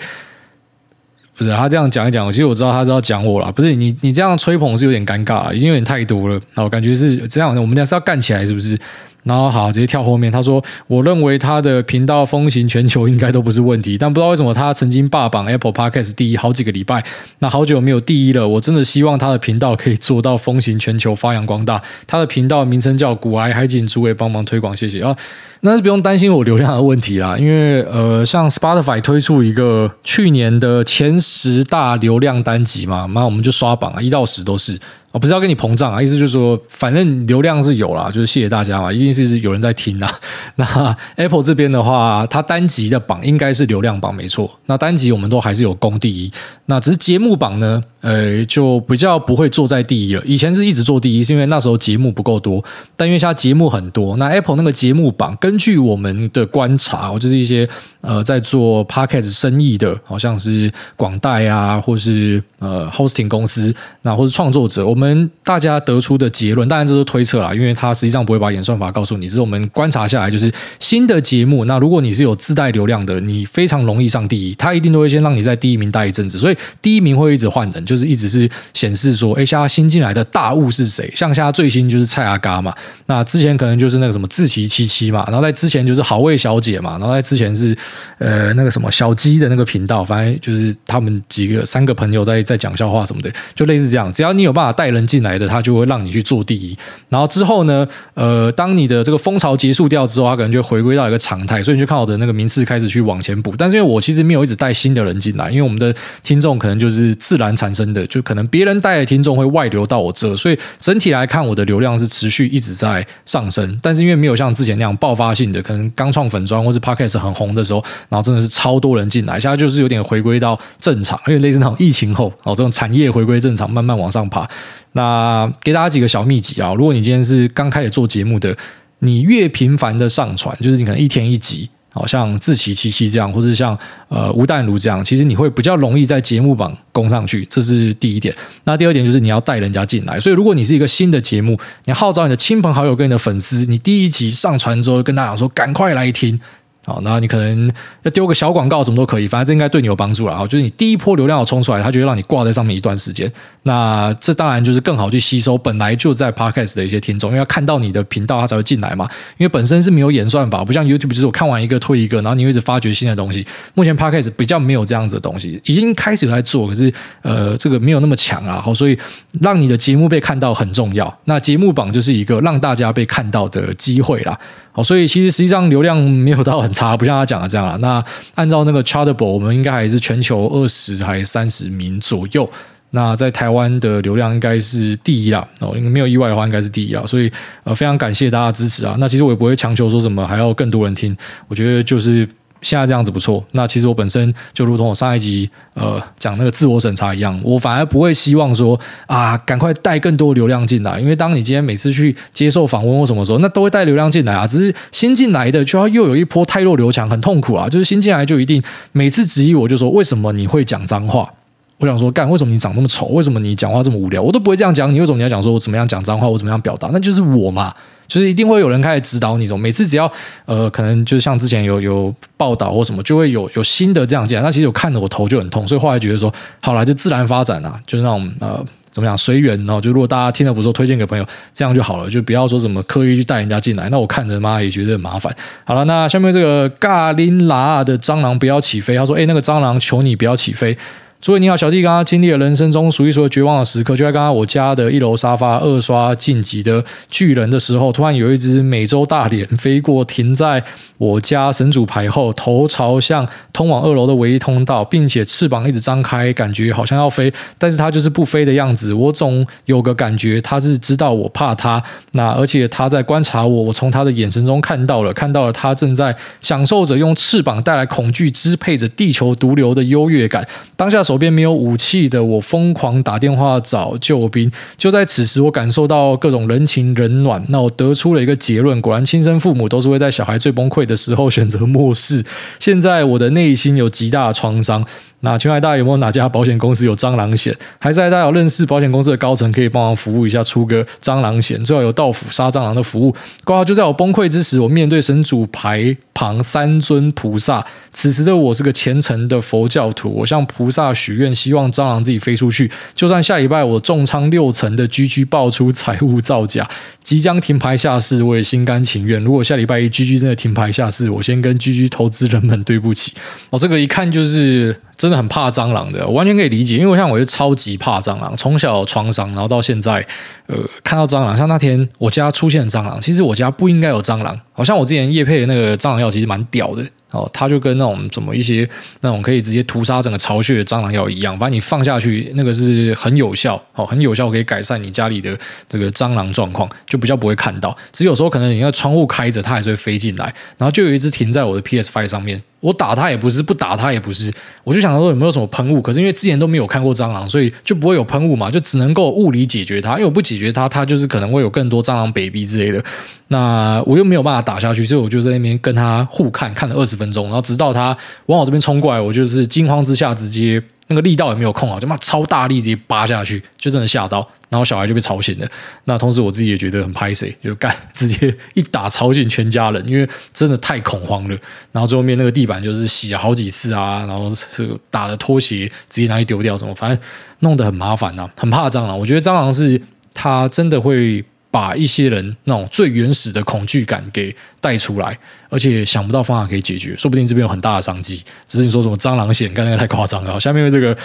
[1.41, 3.51] 不是他这样讲一讲，其实我知道他是要讲我了。
[3.51, 6.39] 不是你，你这样吹捧是有点尴尬，已经有点太多了。
[6.53, 8.79] 那我感觉是这样，我们俩是要干起来，是不是？
[9.23, 10.31] 然后好，直接跳后面。
[10.31, 17.03] 他说：“我认为他的频道风行全球应该都不是问题，但不知道为什么他曾经霸榜 Apple Podcast 第一好几个礼拜，
[17.39, 18.47] 那好久没有第一了。
[18.47, 21.81] 我真的希望他的频道可以做到风行全球，发扬光大。
[22.07, 25.15] 他的频道名称叫古癌，还请诸位帮忙推广，谢谢啊。
[25.63, 34.79] 那是不用担心我流量的问题啦，因为呃，像 Spotify 推出一个去年的前十大流量单集嘛，那我们就刷榜啊，一到十都是。”
[35.11, 40.09] 我不是要跟你膨胀啊，意思就是说，反正流量是有啦，就是谢谢大家嘛，一定是有人在听啊。
[40.55, 46.31] 那 Apple 这边的话，它单集的榜应该是流量榜没错，那单集我们都还是有攻第一，
[46.67, 50.23] 那只是节目榜呢，呃，就比较不会坐在第一了。
[50.25, 52.63] 以前是一直做第一，是因为那时候节目不够多，
[52.95, 57.67] 但因为现在节目很多，那 Apple 那个节目榜，根据我们的观察，就是一些
[57.99, 65.01] 呃在做 Podcast 生意的，好像是广代啊，或是呃 Hosting 公司，那或是创作者，我们。
[65.01, 69.27] 我们大家得出的结论，当然这是推测啦，因为它实际上不会把演算法告诉你。
[69.27, 77.83] 只是我们观察下来，就是新的节目，那如果你是有自带流量的，你非常容易上第一，它一定都会先让你在第一名待一阵子，所以第一名会一直换人。
[77.91, 81.11] 就是一直是显示说，哎，现在新进来的大物是谁？
[81.13, 82.73] 像现在最新就是蔡阿嘎嘛，
[83.07, 87.75] 那之前可能就是那个什么志奇七七嘛，然后在之前就是好味小姐嘛，然后在之前是
[88.17, 94.09] 呃那个什么小鸡的那个频道，反正就是他们几个三个朋友在在讲笑话什么的，就类似这样。
[94.13, 96.77] 只要你有办法带人进来的，他就会让你去做第一。
[97.09, 103.53] 然后之后呢，呃，当你的这个风潮结束掉之后，他可能就回归到一个常态，所以你就看我的那个名次开始去往前补。
[103.57, 113.79] 但是因为我其实没有一直带新的人进来，因为我们的听众可能就是自然产生真的，就可能别人带的听众会外流到我这，所以整体来看，我的流量是持续一直在上升。
[113.81, 124.47] 但是因为没有像之前那样爆发性的，可能刚创粉专或是 Podcast 很红的时候，然后真的是超多人进来，现在就是有点回归到正常，因为类似那种疫情后，哦，这种产业回归正常，慢慢往上爬。
[124.93, 128.55] 那给大家几个小秘籍啊，如果你今天是刚开始做节目的，
[128.99, 131.67] 你越频繁的上传，就是你可能一天一集。
[131.93, 133.77] 好像自奇七七这样，或者像
[134.07, 138.33] 呃吴淡如这样，其实你会比较容易在节目榜攻上去，这是第一点。
[138.63, 146.39] 那第二点就是你要带人家进来，所以如果你是一个新的节目，你号召你的亲朋好友跟你的粉丝，你第一集上传之后跟大家讲说，赶快来听。
[146.83, 150.35] 好，那你可能要丢个小广告，什么都可以，反正这应该对你有帮助了。
[150.35, 153.31] 好，就是你第一波流量要冲出来，它就会让你挂在上面一段时间。
[153.63, 159.07] 那这当然就是更好去吸收本来就在 Podcast 的一些听众，因为要看到你的频道，他才会进来嘛。
[159.37, 163.45] 因为本身是没有演算法，不像 YouTube，就是我看完一个推一个，然后你会一直发掘新的东西。
[163.75, 166.91] 目前 Podcast 比较没有这样子的东西，已经开始在做，可是
[167.21, 168.59] 呃，这个没有那么强啊。
[168.59, 168.97] 好，所以
[169.39, 171.15] 让你的节目被看到很重要。
[171.25, 174.39] 那节目榜就是一个让大家被看到的机会啦。
[174.71, 177.77] 好，所以其实实际上流量没有到很差，不像他讲的这样啦。
[177.81, 178.03] 那
[178.35, 182.49] 按照那个 Chartable，我们应该还是全球二十还三十名左右。
[182.91, 185.47] 那在台湾的流量应该是第一啦。
[185.59, 187.03] 哦，应该没有意外的话，应该是第一啦。
[187.05, 187.31] 所以
[187.63, 188.95] 呃，非常感谢大家支持啊。
[188.99, 191.15] 那其实我也不会强求说什么还要更多人听，
[191.47, 192.27] 我觉得就是。
[192.61, 193.43] 现在这样子不错。
[193.51, 200.99] 那其实我本身就如同我上一集呃讲那个自我审查一样，我反而不会希望说啊，赶快带更多流量进来。
[200.99, 204.45] 因为当你今天每次去接受访问或什么时候，那都会带流量进来啊。
[204.45, 207.67] 只是新进来的就要又有一波太弱流强，很痛苦啊。
[207.67, 211.33] 就是新进来就一定每次质疑我就说，为什么你会讲脏话？
[211.81, 213.07] 我想说干，为什么你长那么丑？
[213.07, 214.21] 为什么你讲话这么无聊？
[214.21, 216.27] 我都不会这样讲你，为什么你要讲说我怎么样讲脏话？
[216.27, 216.89] 我怎么样表达？
[216.93, 217.73] 那就是我嘛。
[218.07, 220.11] 就是一定会有人开始指导你，种每次只要
[220.43, 224.43] 呃，可能就像之前有有报道或什么，就会有有新的这样进来。
[224.43, 226.29] 那其实我看着我头就很痛，所以后来觉得说，
[226.61, 233.87] 好啦，就自然发展啊，就是那种呃，怎么讲随缘，然后就如果大家听得不错，推荐给朋友，这样就好了，就不要说什么刻意去带人家进来。
[233.87, 235.33] 那我看着妈也觉得很麻烦。
[235.63, 240.77] 好了，那下面这个嘎林拉的蟑螂不要起飞，他说，哎，那个蟑螂求你不要起飞。
[241.21, 250.63] 诸位你好，小弟刚刚经历了人生中数一数二绝望的时刻，就在刚刚我家的一楼沙发二刷晋级的巨人的时候，突然有一只美洲大脸飞过，停在
[250.97, 258.91] 我家神主牌后，头朝向通往二楼的唯一通道，并且翅膀一直张开，感觉好像要飞，但是它就是不飞的样子。
[258.91, 261.79] 我总有个感觉，它是知道我怕它，
[262.13, 263.61] 那而且它在观察我。
[263.61, 270.43] 我从它的眼神中看到了，看到了它正在享受着用翅膀带来恐惧支配着地球毒瘤的优越感。
[270.75, 270.99] 当下。
[271.11, 274.49] 手边没有武器的我，疯狂打电话找救兵。
[274.77, 277.43] 就在此时，我感受到各种人情冷暖。
[277.49, 282.23] 那我得出了一个结论：果然，亲生父母都是会在小孩最崩溃的时候选择漠视。
[282.59, 284.85] 现在我的内心有极大的创伤。
[285.23, 287.55] 那请问大有没有哪家保险公司有蟑螂险？
[287.79, 291.63] 还是大家有认识保险公司的高层可以帮忙服务一下，出个蟑螂险？
[291.63, 293.15] 最好有到府杀蟑螂的服务。
[293.43, 297.65] 挂号就在我崩溃之时，我面对神主牌旁三尊菩萨。
[297.93, 302.71] 此时的我是个虔诚的佛教徒，我向菩萨许愿，希望蟑螂自己飞出去。
[302.95, 306.67] 就算下礼拜我重仓六成的 GG 爆出财务造假，
[307.03, 309.23] 即将停牌下市，我也心甘情愿。
[309.23, 313.13] 如果下礼拜一 GG 真的停牌下市，我先跟 GG 投资人们对不起。
[313.51, 314.75] 哦，这个一看就是。
[315.01, 320.05] 真的很怕蟑螂的，我完全可以理解，因为像我是超级怕蟑螂，从小有创伤，然后到现在，
[320.45, 326.85] 呃，看到蟑螂，像那天我家出现蟑螂，其实我家不应该有蟑螂，好像我之前业配的那个蟑螂药其实蛮屌的。
[327.11, 328.65] 哦，它就跟那种什么一些
[329.01, 335.37] 那种可以直接屠杀整个巢穴的蟑螂药一样，把你放下去，那个是很有效，哦，很有效，可以改善你家里的
[335.67, 337.75] 这个蟑螂状况，就比较不会看到。
[337.91, 344.31] 只有时候可能你那窗户开着，它还是会飞进来，然后就有一只停在我的 PS Five 上面，我打它也不是，不打它也不是，
[344.63, 352.81] 我就想说有没有什么喷雾，可是因为之前都没有看过蟑螂，所以就不会有喷雾嘛，就只能够物理解决它，因为我不解决它，它就是可能会有更多蟑螂 baby 之类的。
[353.29, 357.97] 那我又没有办法打下去，所以我就在那边跟它互看，看了二十分钟，然后直到它
[358.27, 360.61] 往我这边冲过来，我就是惊慌之下直接
[360.91, 365.47] 那个力道也没有控好，就妈超大力直接扒下去，就真的吓到，然后小孩就被吵醒了。
[365.85, 371.37] 那同时我自己也觉得很拍谁，就干直接一打吵醒全家人，因为真的太恐慌了。
[371.71, 376.99] 然后最后面那个地板就是洗了好几次啊，然后是打的拖鞋直接拿去丢掉什么，反正
[377.39, 378.99] 弄得很麻烦呐、啊，很怕蟑螂。
[378.99, 379.81] 我觉得蟑螂是
[380.13, 381.23] 它真的会。
[381.51, 385.15] 把一些人那种最原始的恐惧感给带出来，
[385.49, 388.23] 而且想不到方法可以解决，说不定这边有很大的商机。
[388.47, 390.39] 只是你说什么蟑螂险，刚才太夸张了。
[390.39, 390.97] 下面这个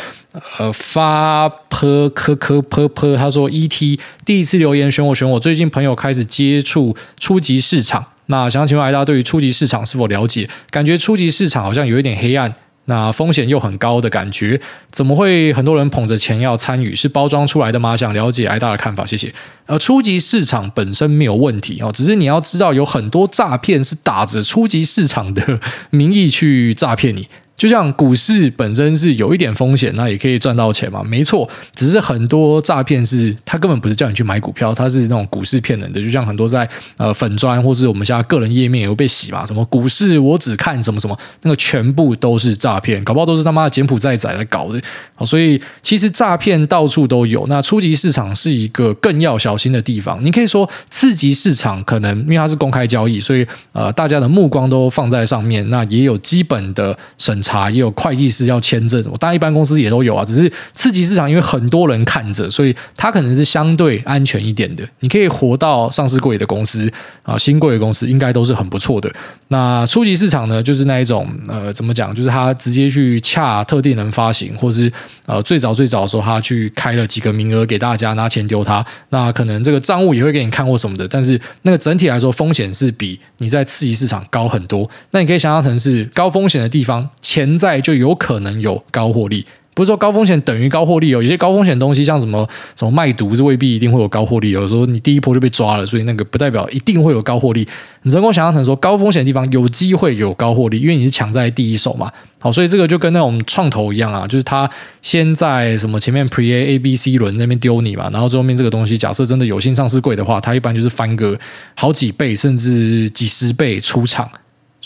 [0.59, 10.49] 呃发泼科科泼泼，他说 ET 第一次留言选我选我，最近朋友开始接触初级市场，那想请问大家对于初级市场是否了解？
[10.71, 12.55] 感觉初级市场好像有一点黑暗。
[12.87, 14.61] 那风险又很高的感觉，
[14.91, 16.95] 怎么会很多人捧着钱要参与？
[16.95, 17.97] 是包装出来的吗？
[17.97, 19.33] 想了解挨大的看法，谢谢。
[19.67, 25.61] 呃，初级市场本身没有问题哦，只是你要知道，有很多诈骗是打着初级市场的
[25.91, 27.29] 名义去诈骗你。
[27.57, 31.49] 就像股市本身是有一点风险，那也可以赚到钱嘛，没错。
[31.75, 35.99] 只是很多诈骗是，他根本不是叫你去买股票，他是那种股市骗人的。
[36.03, 44.79] 就像很多在呃粉砖或是我们现在个人页面也会被洗嘛，什么股市我只看什么什么，那个全部都是诈骗，搞不好都是他妈的柬埔寨仔来搞的。
[45.15, 47.47] 好，所以其实诈骗到处都有。
[47.49, 50.23] 那初级市场是一个更要小心的地方。
[50.23, 57.43] 你可以说次级市场可能因为它是公开交易，所以呃大家的目光都放在上面，那也有基本的审。
[57.47, 60.25] 查也有会计师要签证，我当然一般公司也都有啊。
[60.25, 64.83] 只是次级市场，因为很多人看着，所以它可能是相对安全一点的。
[64.99, 66.91] 你可以活到上市柜的公司
[67.23, 69.09] 啊，新贵的公司应该都是很不错的。
[69.49, 72.13] 那初级市场呢，就是那一种呃，怎么讲？
[72.13, 74.93] 就是他直接去洽特定人发行，或是
[75.27, 78.85] 呃最早最早的时候，他去开了几个名额给大家拿钱丢他。
[79.11, 84.91] 那可能这个账务也会给你看或什么的，但是那个整体来说风险是比你在次级市场高很多。
[85.13, 87.09] 那你可以想象成是高风险的地方。
[87.37, 91.23] 潜在就有可能有高获利，不是说高风险等于高获利哦。
[91.23, 94.53] 有些高风险东西，像什么什么卖毒，是未必一定会有高获利。
[94.53, 97.69] 有时候你第一波就被抓了，所以那个不代表一定会有高获利。
[98.05, 102.11] 你能够想象成说，高风险的地方有机会有高获利，因为你是抢在第一手嘛。
[102.39, 104.67] 好，所以这个就跟那种创投一样啊，就是他
[105.03, 111.39] 先在什么前面 Pre A A B C 轮那边丢你嘛，然后最后面这个东西，假设真的有幸上市贵的话，它一般就是翻个
[111.75, 114.27] 好几倍甚至几十倍出场。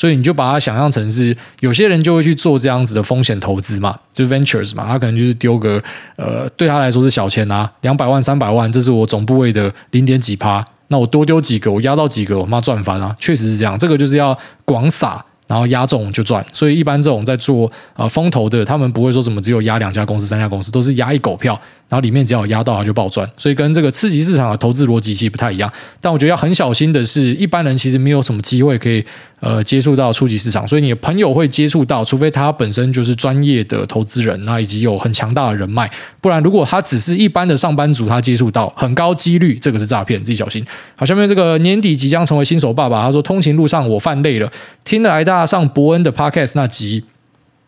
[0.01, 5.79] 所以你就把它想象成是有些人就会去做这样子的风险投资嘛，就 ventures 嘛，他可能就是丢个
[6.17, 15.23] 呃，对他来说是小钱啊，两百万、三百万，这是我总部位的零点几趴，那我多丢几个，我压到几个，我妈赚翻啊，确实是这样，这个就是要广撒。
[15.47, 21.61] 然后压中就赚，所以一般这种在做呃风投的，他们不会说什么只有压两家公司、三家公司，都是压一狗票，
[21.91, 23.29] 然后里面只要有压到，它就爆赚。
[23.37, 25.71] 所以跟这个次级市场的投资逻辑其实不太一样。
[26.01, 29.05] 但我觉得要很小心的是，一般人其实没有什么机会可以
[29.41, 40.65] 呃接触到初级市场，所以你的朋友会接触到，除非他本身就是专业的投资人，那以及有很强大的人脉，不然如果他只是一般的上班族，他接触到很高几率这个是诈骗，自己小心。
[40.95, 44.49] 好，下面这个年底即将成为新手爸爸，他说通勤路上我犯累了，
[44.85, 47.05] 听了癌大上伯恩的 Podcast 那集，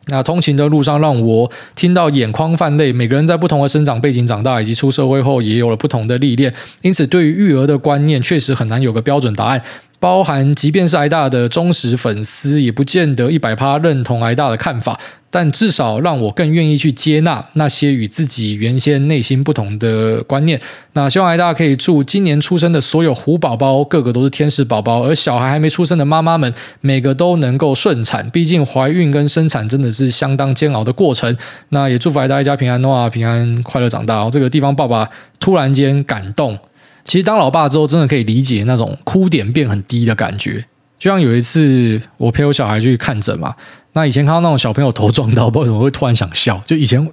[0.09, 2.93] 那通勤的路上让我听到眼眶泛泪。
[2.93, 9.63] 每个人在不同的生长背景长大，以及出社会后也有了不同的历练，因此对于育儿的观念确实很难有个标准答案。
[10.03, 14.99] 包含，即便是癌大的忠实粉丝，也不见得一百趴认同癌大的看法，
[15.31, 20.61] 但至少让我更愿意去接纳那些与自己原先内心不同的观念。
[20.95, 28.29] 那希望癌大可以祝今年出生的所有虎宝宝，个个都是天使宝宝，而小孩还没出生的妈妈们，每个都能够顺产。
[28.31, 31.37] 毕竟怀孕跟生产真的是相当煎熬的过程。
[31.69, 34.17] 那也祝福癌大一家平安，的话平安快乐长大。
[34.17, 36.59] 哦这个地方爸爸突然间感动。
[37.05, 40.65] 其实当老爸之后，真的可以理解那种哭点变很低的感觉。
[40.99, 43.55] 就像有一次，我陪我小孩去看诊嘛，
[43.95, 47.11] 那以前看到那种小朋友头撞到，不知道为什么会突然想笑，就以前。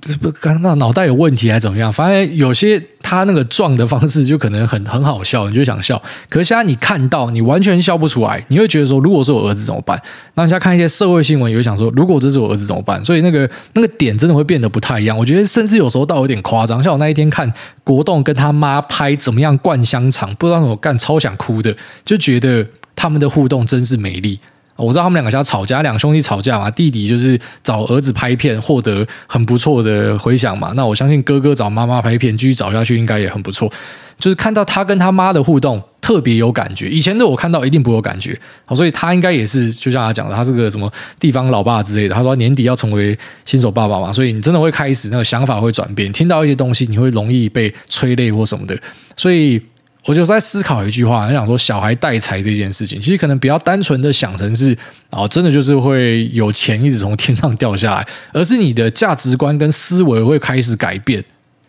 [0.00, 1.92] 这不刚那脑袋有问题还是怎么样？
[1.92, 6.00] 反正有些他那个撞的方式就可能很很好笑，你就想笑。
[6.28, 10.00] 可是现在你看到，你完全笑不出来，你会觉得说，如果是我儿子怎么办？
[10.34, 13.02] 那你现在看一些社会新闻，也会想说，如果这是我儿子怎么办？
[13.04, 15.18] 所以那个那个点真的会变得不太一样。
[15.18, 16.80] 我觉得甚至有时候倒有点夸张。
[16.80, 24.38] 像我那一天看国栋跟他妈拍怎么样灌香肠，不知道怎么干，超想哭的，就觉得他们的互动真是美丽。
[24.78, 30.72] 我知道他们两个家吵架，两兄弟吵架嘛，弟弟就是找儿子拍片，获得很不错的回响嘛。
[30.76, 33.70] 那我相信哥哥找妈妈拍片，继续找下去应该也很不错。
[34.18, 38.38] 就是看到他跟他妈的互动特别有感觉，以前的我看到一定不会有感觉。
[38.64, 42.14] 好，所以他应该也是就像他讲的，他是个什么地方老爸之类的。
[42.14, 48.78] 他说年底要成为新手爸爸嘛，所以你真的会开始那个想法会转变，听到一些东西你会容易被催泪或什么的。
[49.16, 49.60] 所以。
[50.08, 54.74] 我就在思考一句话，想说小孩带财这件事情，其实可能比较单纯的想成是
[55.10, 61.22] 哦，真的就是会有钱一直从天上掉下来，而是你的价值观跟思维会开始改变，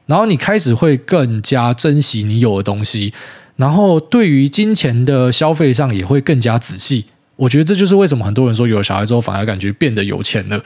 [0.05, 3.13] 然后你开始会更加珍惜你有的东西，
[3.57, 7.07] 然后对于金钱的消费上也会更加仔细。
[7.35, 10.57] 我觉得这就是为什么很多人说有了小孩之后反而感觉变得有钱了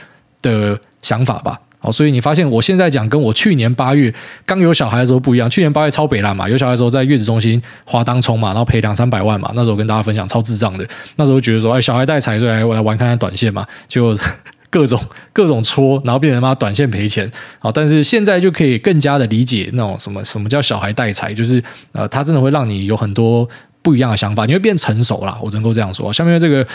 [0.43, 1.59] 的想法吧。
[1.83, 4.13] 好，所以你发现我现在讲跟我去年八月
[4.45, 5.49] 刚有小孩的时候不一样。
[5.49, 9.51] 去年八月超北烂嘛，有小孩的时候在月子中心花当冲嘛，然后赔两三百万嘛。
[9.53, 14.17] 那时候跟大家分享超智障的，那时候觉得说，哎，小孩带财，对，我来玩看看短线嘛，就
[14.71, 14.97] 各种
[15.33, 17.29] 各种戳，然后变成妈短线赔钱。
[17.59, 21.61] 好，但是现在就可以更加的理解那种什么什么叫小孩带财，就是
[21.91, 23.47] 呃，他真的会让你有很多
[23.83, 26.11] 不一样的想法，你会变成熟啦，我能够这样说。
[26.11, 26.65] 下面这个。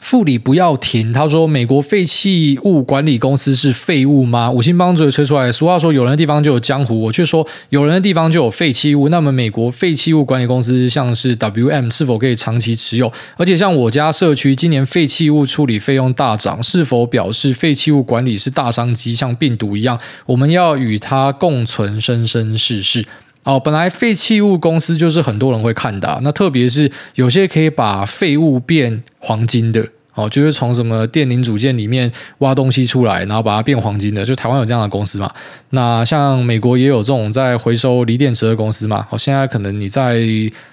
[0.00, 5.50] 副理不要停，他说：“美国废弃物管理公司是废物吗？”五星帮主也吹出来。
[5.50, 13.12] 俗话说：“有人的地方就有江湖。”我却说：“有人的地方就有废弃物。”那么，美国废弃物管理公司像是 WM 是否可以长期持有？
[13.36, 23.04] 而且，像我家社区今年废弃物处理费用大涨，是否表示废弃物管理是大商机，像病毒一样，我们要与它共存，生生世世？
[23.48, 29.82] 哦，本来废弃物公司就是很多人会看的，那特别是有些可以把废物变黄金的，
[30.12, 35.32] 哦，就是从什么电零组件里面挖东西出来，然后把它变黄金的，就台湾有这样的公司嘛。
[35.70, 39.06] 那像美国也有这种在回收锂电池的公司嘛。
[39.08, 40.22] 哦，现在可能你在。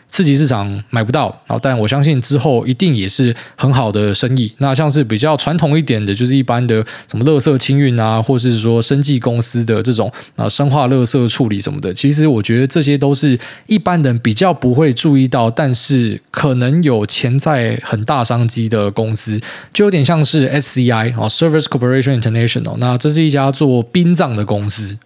[0.10, 4.54] 刺激市场买不到，然后但我相信之后一定也是很好的生意。
[4.60, 13.38] 那像是比较传统一点的，就是一般的什么垃圾清运啊，或是说生技公司的这种啊生化垃圾处理什么的，其实我觉得这些都是
[13.68, 19.42] 一般人比较不会注意到，但是可能有潜在很大商机的公司，
[19.74, 22.78] 就有点像是 SCI 啊，Service Corporation International。
[22.78, 24.98] 那这是一家做殡葬的公司。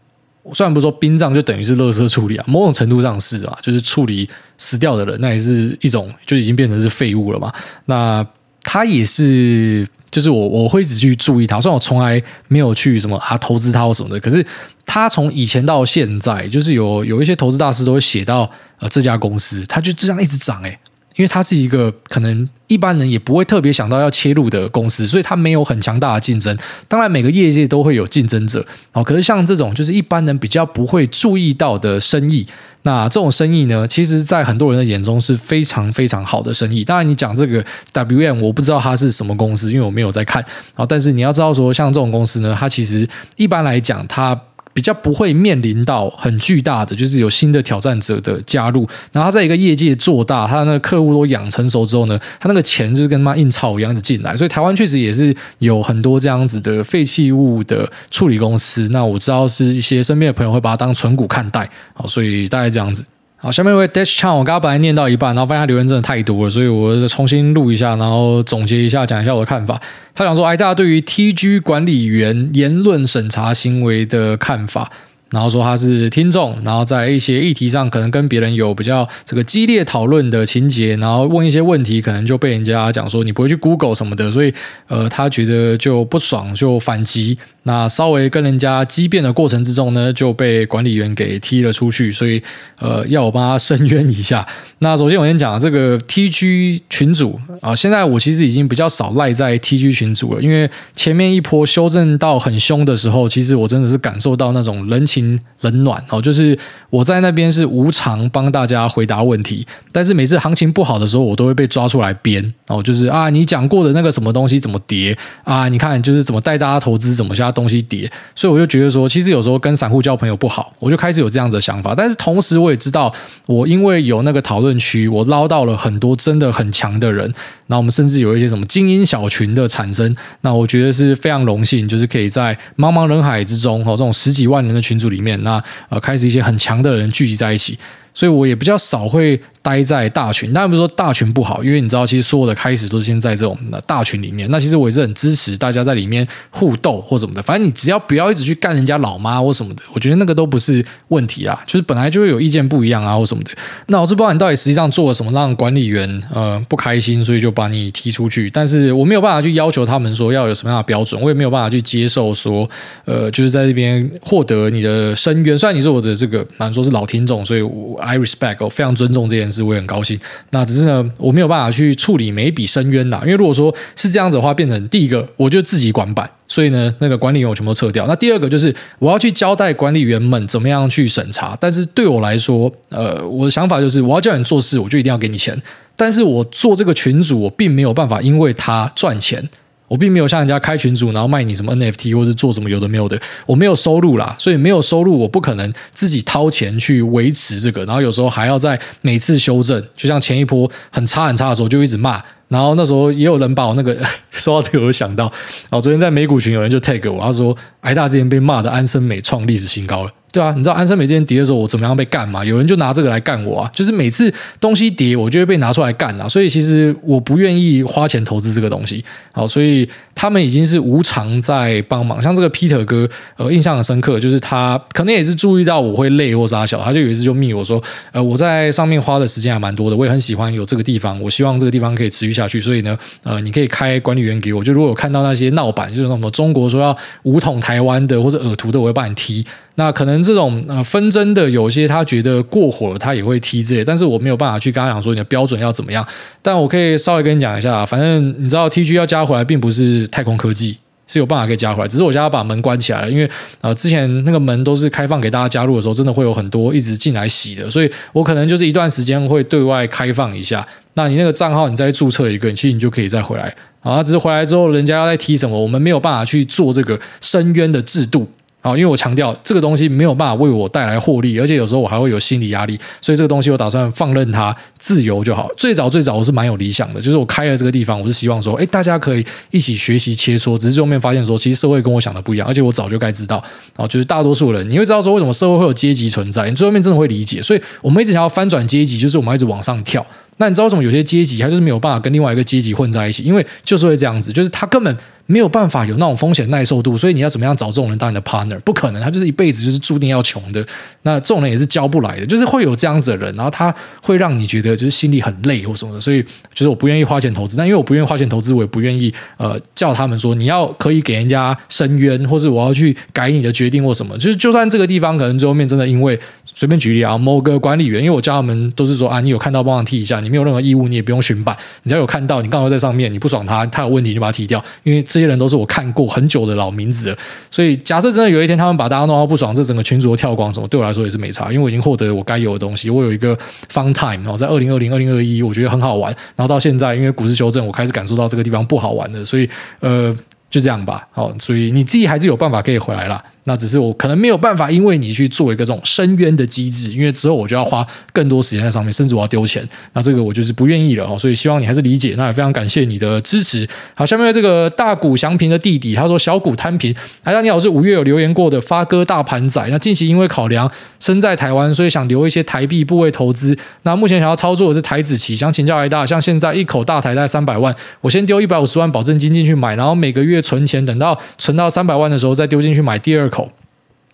[0.42, 4.28] 我虽然不是说殡葬就等于是垃圾处理啊，某种程度上是啊，就是处理
[4.58, 7.54] 死掉的人，那也是一种就已经变成是废物了嘛。
[7.86, 8.26] 那
[8.62, 14.46] 他也是，就是我我会一直去注意他，虽然我从来没有去什么啊投资他或什么的，可是
[14.86, 20.80] 他从以前到现在，就是有有一些投资大师都会写到呃这家公司，他就这样一直涨哎、
[21.20, 22.50] 因为它是一个可能。
[22.70, 26.56] 一般人也不会特别想到要切入的公司，所以它没有很强大的竞争。
[26.88, 28.64] 当然，每个业界都会有竞争者
[28.94, 29.04] 哦。
[29.04, 32.46] 可是像这种就是一般人比较不会注意到的生意，
[32.84, 36.84] 那这种生意呢，其实在很多人的眼中是非常非常好的生意。
[36.86, 40.46] 当然，你讲这个 WM，我不知道它是什么公司，因为我没有在看
[40.76, 40.86] 啊。
[40.86, 44.40] 但是你要知道说，像这种公司呢，它其实一般来讲它。
[44.80, 58.88] 比较不会面临到很巨大的，就是有新的挑战者的加入，然后他在一个业界做大，他的那个客户都养成熟之后呢，他那个钱就是跟他妈印钞一样的进来，所以台湾确实也是有很多这样子的废弃物的处理公司。
[58.92, 63.04] 那我知道是一些身边的朋友会把它当存股看待，好，所以大概这样子。
[63.42, 69.80] 好，下面一位 Dash Chan，我刚刚本来念到一半，然后发现他留言真的太多了，所以我重新录一下，然后总结一下，讲一下我的看法。
[70.14, 74.92] 他想说，哎，大家对于 TG 管理员言论审查行为的看法。
[75.32, 84.52] 然后说他是听众，然后在一些议题上可能跟别人有比较这个激烈讨论的情节，然后问一些问题，可能就被人家讲说你不会去 Google 什么的，所以
[84.88, 87.38] 呃，他觉得就不爽，就反击。
[87.64, 92.42] 那稍微跟人家激辩的过程之中呢，就被管理员给踢了出去，所以
[92.80, 94.48] 呃，要我帮他申冤一下。
[94.80, 106.58] 那首先我先讲这个 TG 群组啊，现在我其实已经比较少赖在 TG 群组了，因为前面一波修正到很凶的时候，其实我真的是感受到那种人情冷暖哦，就是
[106.90, 115.68] 我在那边是无偿帮大家回答问题，但是每次行情不好的时候，我都会被抓出来编哦，就是啊，你讲过的那个什么东西怎么跌啊？
[115.68, 117.49] 你看就是怎么带大家投资，怎么下。
[117.52, 121.94] 东西跌，所以我就觉得说，其实有时候跟散户交朋友不好，我就开始有这样子的想法。
[121.96, 123.14] 但是同时，我也知道，
[123.46, 127.34] 我因为有那个讨论区，我捞到了很多真的很强的人。
[127.68, 137.78] 那我们甚至有一些什么精英小群的产生，那我觉得是非常荣幸，就是可以在茫茫人海之中，哦，这种十几万人的群组里面，那呃，开始一些很强的人聚集在一起。
[138.14, 144.50] 所以我也比较少会待在大群，当然不是说大群不好，因为你知道，其实所有的开始都是先在这种大群里面。
[144.50, 151.62] 那其实我也是很支持大家在里面互斗或什么的，反正你只要不要一直去干人家老妈或什么的，我觉得那个都不是问题啊。
[151.68, 153.52] 就是本来就会有意见不一样啊或什么的。
[153.88, 158.50] 那我是不知道你到底实际上做了什么让管理员呃不开心，所以就把你踢出去。
[158.50, 162.68] 但是我没有办法去要求他们说要有什么样的标准，我也没有办法去接受说
[163.06, 165.58] 呃就是在这边获得你的声援。
[165.58, 170.20] 虽然你是我的这个，难说是老听众，所以我 I respect，我非常尊重这件事，我也很高兴。
[170.52, 178.08] 那只是呢，我没有办法去处理每一笔深渊呐，因为如果说是这样子的话，变成第一个，我就自己管版，所以呢，那个管理员我全部撤掉。
[178.08, 185.56] 那第二个就是我要去交代管理员们怎么样去审查，但是对我来说，呃，我的想法就是我要叫你做事，我就一定要给你钱。
[185.96, 189.48] 但是我做这个群主，我并没有办法因为他赚钱。
[189.90, 203.98] 我并没有像人家开群组，然后卖你什么 NFT 或者做什么有的没有的，我没有收入啦，所以没有收入，我不可能自己掏钱去维持这个，然后有时候还要在每次修正，就像前一波很差很差的时候就一直骂，然后那时候也有人把我那个
[204.32, 210.12] 说到这个，我想到，然后昨天在美股群有人就 tag 我，他说挨大之前被骂的安森美创历史新高了。
[210.32, 212.46] 对啊，你知道安森美之前跌的时候，我怎么样被干吗？
[212.46, 213.72] 有人就拿这个来干我啊！
[213.74, 216.28] 就是每次东西跌，我就会被拿出来干啊！
[216.28, 219.04] 所以其实我不愿意花钱投资这个东西。
[219.32, 222.22] 好，所以他们已经是无偿在帮忙。
[222.22, 232.60] 像这个 Peter 哥，呃，印象很深刻，就是他可能也是注意到我会累或啥小，他就有一次就密我说，呃，我在上面花的时间还蛮多的，我也很喜欢有这个地方，我希望这个地方可以持续下去。
[232.60, 239.44] 所以呢，呃，你可以开管理员给我，就如果有看到那些闹版，就是什么中国说要武统台湾的或者耳图的，我会帮你踢。
[239.80, 246.06] 那可能这种呃纷争的，有些他觉得过火了，他也会踢这，但是我没有办法去跟他讲说你的标准要怎么样。
[246.42, 250.78] 但我可以稍微跟你讲一下，反正你知道 TG 要加回来，并不是太空科技
[251.08, 253.30] 是有办法可以加回来，只是我现在把门关起来了，因为
[253.62, 260.68] 呃之前那个门都是开放给大家加入的时候，真的会有很多一直进来洗的，所以我可能就是一段时间会对外开放一下。
[260.96, 263.56] 那你那个账号你再注册一个，其实你就可以再回来。
[263.80, 268.30] 啊，只是回来之后人家要再踢什么，我们没有办法去做这个深渊的制度。
[268.62, 275.50] 好，因为我强调这个东西没有办法为我带来获利，而且有时候我还会有心理压力，所以这个东西我打算放任它自由就好。
[275.56, 280.58] 最早最早我是蛮有理想的，就是我开了这个地方，我是希望说，哎，大家可以一起学习切磋。
[280.58, 283.42] 只是最后面发现说，其实社会跟我想的不一样，而且我早就该知道。
[283.78, 287.42] 啊，就是大多数人你会知道说，为什么社会会有阶级存在，你最后面真的会理解。
[287.42, 290.06] 所以我们一直想要翻转阶级，就是我们一直往上跳。
[290.36, 293.24] 那你知道为什么有些阶级它就是没有办法跟另外一个阶级混在一起？
[293.24, 294.98] 因为就是会这样子，就是他根本
[295.30, 298.60] 没有办法有那种风险耐受度，所以你要怎么样找这种人当你的 partner？
[298.62, 300.66] 不可能，他就是一辈子就是注定要穷的。
[301.04, 306.02] 那这种人也是教不来的，就是会有这样子的人，然后他会让你觉得就是心里很累或什么的。
[306.02, 306.20] 所以
[306.52, 314.18] 就是我不愿意花钱投资，但因为我不愿意花钱投资，我也不愿意呃叫他们说你要可以给人家申冤，或是我要去改你的决定或什么。
[314.18, 316.20] 就是就算这个地方可能最后面真的因为
[316.54, 327.16] 随便举例啊，某个管理员，因为我叫他们都是说啊，你有看到帮忙踢一下，你没有任何义务，你也不用巡版，你只要有看到，你刚好在上面，你不爽他，他有问题你就把他踢掉，因为这些人都是我看过很久的老名字，
[327.50, 333.38] 所以假设真的有一天他们把大家弄到不爽，这整个群组都跳光什么，对我来说也是没差，因为我已经获得我该有的东西，我有一个
[333.72, 340.16] fun time，然后在二零二零、二零二一，我觉得很好玩，然后到现在因为股市修正，我开始感受到这个地方不好玩的，所以呃，
[340.50, 343.24] 就这样吧，好，所以你自己还是有办法可以回来啦。
[343.46, 351.18] 那只是我可能没有办法，因为你去做一个这种深渊的机制，因为之后我就要花更多时间在上面，甚至我要丢钱，那这个我就是不愿意了哦。
[351.18, 353.68] 所以希望你还是理解，那也非常感谢你的支持。
[353.96, 359.66] 好，下面这个大谷祥平的弟弟他说小股摊平，大家你好，是五月有留言过的发哥大盘仔。
[359.70, 360.70] 那近期因为考量
[361.00, 363.58] 身在台湾，所以想留一些台币部位投资。
[363.84, 373.39] 那目前想要操作的是台子期，想请教一大，像现在一口大台在三百万，我先丢一百五十万保证金进去买，然后每个月存钱，等到存到三百万的时候再丢进去买第二口。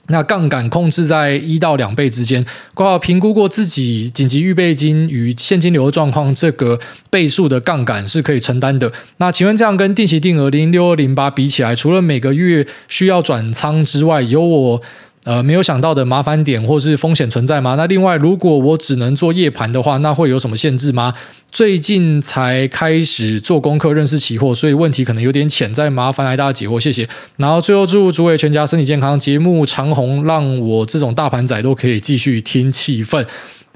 [0.07, 6.79] 那杠杆控制在一到两倍之间，括号评估过自己紧急预备金与现金流状况，这个
[7.09, 8.91] 倍数的杠杆是可以承担的。
[9.17, 14.81] 那请问这样跟定期定额零六二零八比起来，除了每个月需要转仓之外，有我
[15.25, 17.75] 呃没有想到的麻烦点或是风险存在吗？
[17.75, 21.13] 那另外，如果我只能做夜盘的话，那会有什么限制吗？
[21.51, 27.07] 最近才开始做功课认识期货，所以问题可能有点浅，在麻烦来大家解惑，谢谢。
[27.37, 33.25] 然后最后祝诸位全家身体健康，节目长虹，让我这种大盘仔都可以继续听气氛。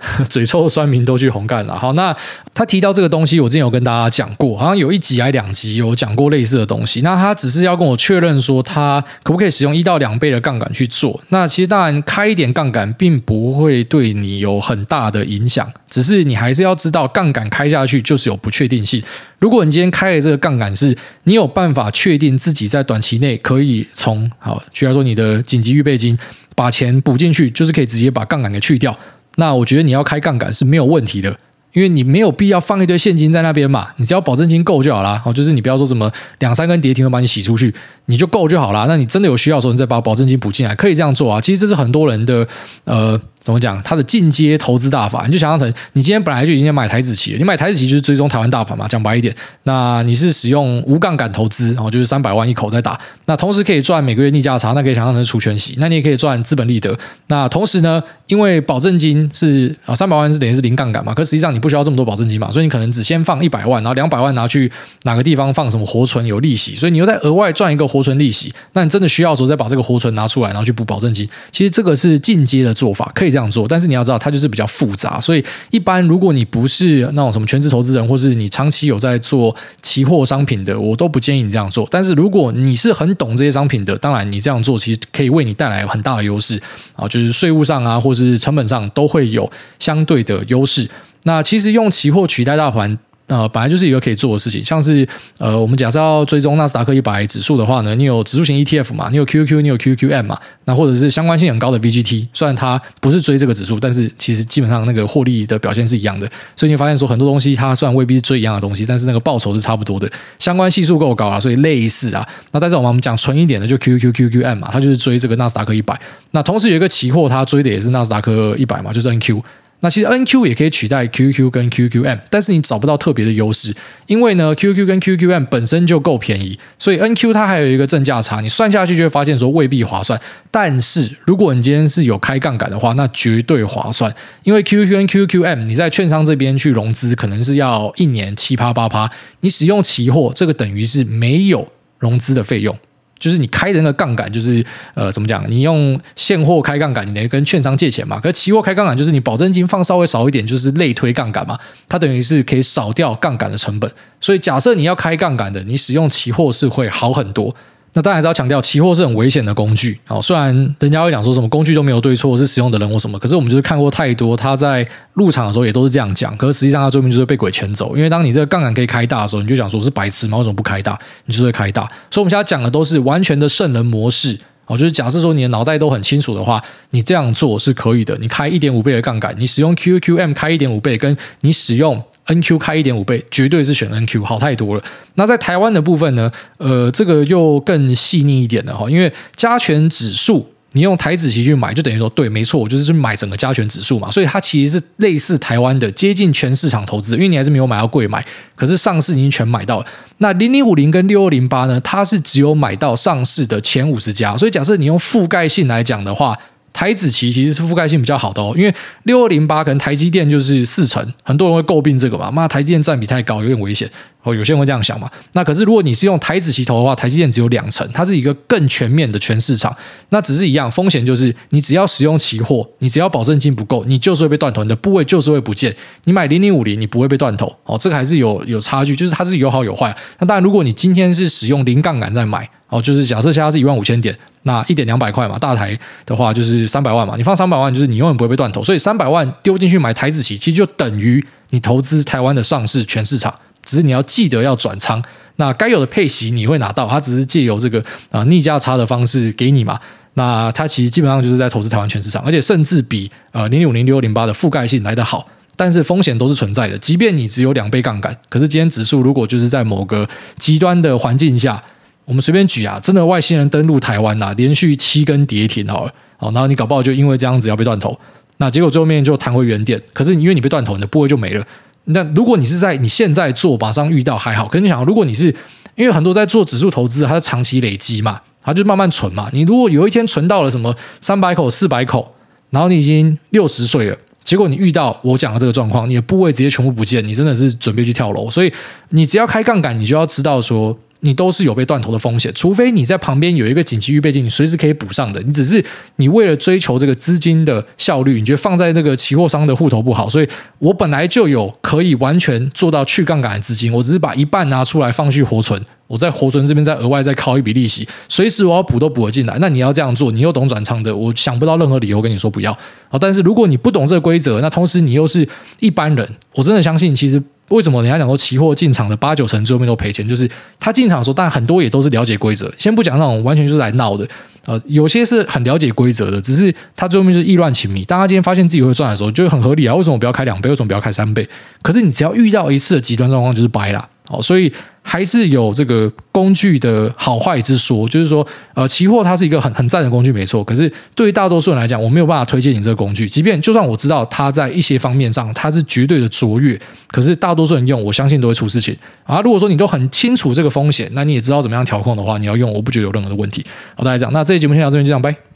[0.30, 1.78] 嘴臭酸民都去红干了。
[1.78, 2.16] 好，那
[2.54, 7.02] 他提到这个东西，我之前有跟大家讲过，好像有一集还两集有讲过类似的东西。
[7.02, 11.22] 那他只是要跟我确认说，他可不可以使用一到两倍的杠杆去做？
[11.30, 19.02] 那其实当然开一点杠杆，并不会对你有很大的影响，只是你还是要知道，杠杆开下去就是有不确定性。
[19.40, 26.18] 如果你今天开的这个杠杆是，你有办法确定自己在短期内可以从好，举例说你的紧急预备金
[26.56, 28.98] 把钱补进去，就是可以直接把杠杆给去掉。
[29.40, 31.36] 那我觉得你要开杠杆是没有问题的，
[31.74, 35.20] 因为你没有必要放一堆现金在那边嘛，你只要保证金够就好啦。
[35.26, 37.74] 哦，就是你不要说什么两三根跌停会把你洗出去，
[38.06, 38.86] 你就够就好啦。
[38.88, 41.42] 那你真的有需要的时候，你再把保证金补进来，可以这样做啊。
[41.42, 42.48] 其实这是很多人的
[42.84, 43.20] 呃。
[43.50, 43.82] 怎么讲？
[43.82, 48.88] 它的进阶投资大法，你就想象成你今天本来就已经买台指期了，你买台指期就是追踪台湾大盘嘛。
[48.88, 56.96] 讲白一点，那你是使用无杠杆投资，然后就是三百万一口在打，那同时可以赚每个月逆价差，那可以想象成除权息，那你也可以赚资本利得。
[57.26, 64.72] 那同时呢，因为保证金是啊三百万是等于是零杠杆嘛，可实际上你不需要这么多保证金嘛，所以你可能只先放一百万，然后两百万拿去
[65.04, 68.54] 哪个地方放什么活存有利息，所以你又再额外赚一个活存利息。
[68.74, 71.28] 那你真的需要的时候再把这个活存拿出来，然后去补保证金。
[71.52, 81.88] 其实这个是进阶的做法，可以这样这样做，但是你要知道它就是比较复杂，所以一般如果你不是那种什么全职投资人，或是你长期有在做期货商品的，我都不建议你这样做。
[81.90, 86.62] 但是如果你是很懂这些商品的，当然你这样做其实可以为你带来很大的优势
[86.98, 90.90] 啊，就是税务上啊，或是成本上都会有相对的优势。
[91.24, 93.00] 那其实用期货取代大盘。
[93.30, 95.08] 呃，本来就是一个可以做的事情，像是
[95.38, 112.28] 呃，我们假设要追踪纳斯达克一百指数的话呢，你有指数型 ETF 嘛，你有 QQQ，你有 QQM 嘛，那或者是相关性很高的 VGT，虽然它不是追这个指数，但是其实基本上那个获利的表现是一样的，所以你发现说很多东西它虽然未必是追一样的东西，但是那个报酬是差不多的，相关系数够高啊，所以类似啊。
[112.52, 115.96] 那但是我们我们讲纯一点的，就 QQQ QQM 嘛，它就是追这个纳斯达克一百，
[116.32, 119.40] 那同时有一个期货，它追的也是纳斯达克一百嘛，就是 NQ。
[119.82, 123.74] 那其实 NQ 也可以取代 QQ 跟 QQM，但是你找不到特别的优势，
[124.08, 130.20] 因为呢 QQ 跟 QQM 本身就够便宜，所以 NQ 它还有一个正价差，你算下去就会发现说未必划算。
[130.52, 134.14] 但是如果你今天是有开杠杆的话，那绝对划算，
[134.44, 139.10] 因为 QQ 跟 QQM 你在券商这边去融资可能是要一年七趴八趴，
[139.40, 142.78] 你使用期货这个等于是没有融资的费用。
[143.20, 145.44] 就是你开的那个杠杆，就是呃，怎么讲？
[145.50, 148.20] 你用现货开杠杆，你等于跟券商借钱嘛。
[148.20, 151.60] 可是期货开杠杆，就是你保证金放稍微少一点，就是类推杠杆嘛。
[151.88, 153.92] 它等于是可以少掉杠杆的成本。
[154.22, 157.56] 所以假设你要开杠杆的，你使用期货是会好很多。
[157.94, 160.00] 那当然还是要强调，期货是很危险的工具。
[160.08, 166.36] 哦，虽然人家会讲说什么工具都没有对错，是使用的人或什么，可是我们就是看过太多，他在入场的时候也都是这样讲。
[166.38, 170.38] 可是实际上他最后就是被鬼牵走，因为当你这个杠杆可以开大的时候，你就想说我是白痴吗？
[170.38, 170.98] 为什么不开大？
[171.26, 171.82] 你就是会开大。
[172.12, 174.40] 所以我们现在讲的都是完全的圣人模式。
[174.70, 178.16] 哦，就是假设说你的脑袋都很清楚的话，你这样做是可以的。
[178.22, 184.84] 你开一点五倍的杠杆，你使用 QQM 开一点五倍，跟你使用 NQ 开一点五倍，绝对是选 NQ 好太多了。
[185.16, 186.32] 那在台湾的部分呢？
[186.58, 198.24] 呃，这个又更细腻一点的哈，因为加权指数，你用台指期去买，就等于说对，没错，我就是去买整个加权指数嘛，所以它其实是类似台湾的接近全市场投资，因为你还是没有买到贵买，
[198.56, 199.86] 可是上市已经全买到了。
[200.18, 201.80] 那零零五零跟六二零八呢？
[201.82, 206.38] 它是只有买到上市的前五十家，所以假设你用覆盖性来讲的话。
[206.72, 213.90] 台指期其实是覆盖性比较好的哦，因为六二零八可能台积电就是四成，很多人会诟病这个嘛，妈台积电占比太高，有点危险
[214.24, 214.36] 哦。
[214.36, 215.10] 有些人会这样想嘛。
[215.34, 219.76] 那可是如果你是用台指期投的话，台积电只有两成，它是一个更全面的全市场。
[220.10, 225.76] 那只是一样风险，就是你只要使用期货，你只要保证金不够，你就是会被断头，你的部位就是会不见。
[226.06, 229.96] 你买零零五零，你不会被断头哦，这个还是有有差距，就是它是有好有坏。
[230.20, 232.50] 那当然，如果你今天是使用零杠杆在买。
[232.70, 243.34] 哦，就是假设现在是一万五千点，那一点两百块嘛，大台的话就是三百万嘛，你放三百万，就是你永远不会被断头，所以三百万丢进去买台指期，其实就等于你投资台湾的上市全市场，
[243.64, 245.02] 只是你要记得要转仓，
[245.36, 249.80] 那该有的配息你会拿到，它只是借由这个啊逆价差的方式给你嘛，
[250.16, 260.08] 那它其实基本上就是在投资台湾全市场，而且甚至比呃零零五零六零八的覆盖性来得好，但是风险都是存在的，即便你只有两倍杠杆，可是今天指数如果就是在某个
[260.38, 261.64] 极端的环境下。
[262.06, 268.00] 我们随便举啊，真的外星人登陆台湾呐、啊，连续七根跌停好了，好，然后你搞不好就因为这样子要被断头，
[268.38, 269.80] 那结果最后面就弹回原点。
[269.94, 271.46] 可是因为你被断头，你的部位就没了。
[271.92, 274.48] 那如果你是在你现在做，马上遇到还好。
[274.48, 275.34] 可是你想，如果你是
[275.76, 279.30] 因为很多在做指数投资，它是长期累积嘛，它就慢慢存嘛。
[279.34, 282.14] 你如果有一天存到了什么三百口、四百口，
[282.52, 288.30] 然后你已经六十岁了，结果你遇到我讲的这个状况，你的部位直接全部不见，你真的是准备去跳楼。
[288.30, 288.54] 所以
[288.90, 290.78] 你只要开杠杆，你就要知道说。
[291.02, 295.22] 你都是有被断头的风险，除非你在旁边有一个紧急预备金，你随时可以补上的。
[295.22, 295.64] 你只是
[295.96, 300.28] 你为了追求这个资金的效率，你觉得放在这个期货商的户头不好，所以
[300.60, 309.38] 我本来就有可以完全做到去杠杆的资金，我只是把一半拿出来放去活存，我在活存这边再额外再靠一笔利息，随时我要补都补得进来。
[309.42, 312.58] 那你要这样做，你又懂转仓的，我想不到任何理由跟你说不要。
[312.88, 315.28] 好，但是如果你不懂这个规则，那同时你又是
[315.60, 317.22] 一般人，我真的相信其实。
[317.50, 320.08] 为什么人家讲说期货进场的八九成最后面都赔钱？
[320.08, 320.30] 就是
[320.60, 322.54] 他进场的时候，但很多也都是了解规则。
[322.60, 324.08] 先不讲那种完全就是来闹的，
[324.46, 327.84] 呃，有些是很了解规则的，只是他最后面就是意乱情迷。
[327.86, 329.74] 当他今天发现自己会赚的时候，就很合理啊。
[329.74, 330.48] 为什么不要开两倍？
[330.48, 331.28] 为什么不要开三倍？
[331.64, 333.90] 可是你只要遇到一次的极端状况，就是掰了。
[334.10, 338.26] 哦，所以还是有这个工具的好坏之说，就是说，
[338.56, 340.44] 呃，期货它是一个很很赞的工具，没错。
[340.44, 343.08] 可是对于大多数人来讲，我没有办法推荐你这个工具。
[343.08, 346.60] 即便就算我知道它在一些方面上它是绝对的卓越，
[346.92, 349.22] 可是大多数人用，我相信都会出事情啊。
[349.22, 353.46] 如果说你都很清楚这个风险，那你也知道怎么样调控的话，你要用，我不觉得有任何的问题。
[353.76, 355.29] 好，大家讲，那这期节目先到这边，就这样，拜。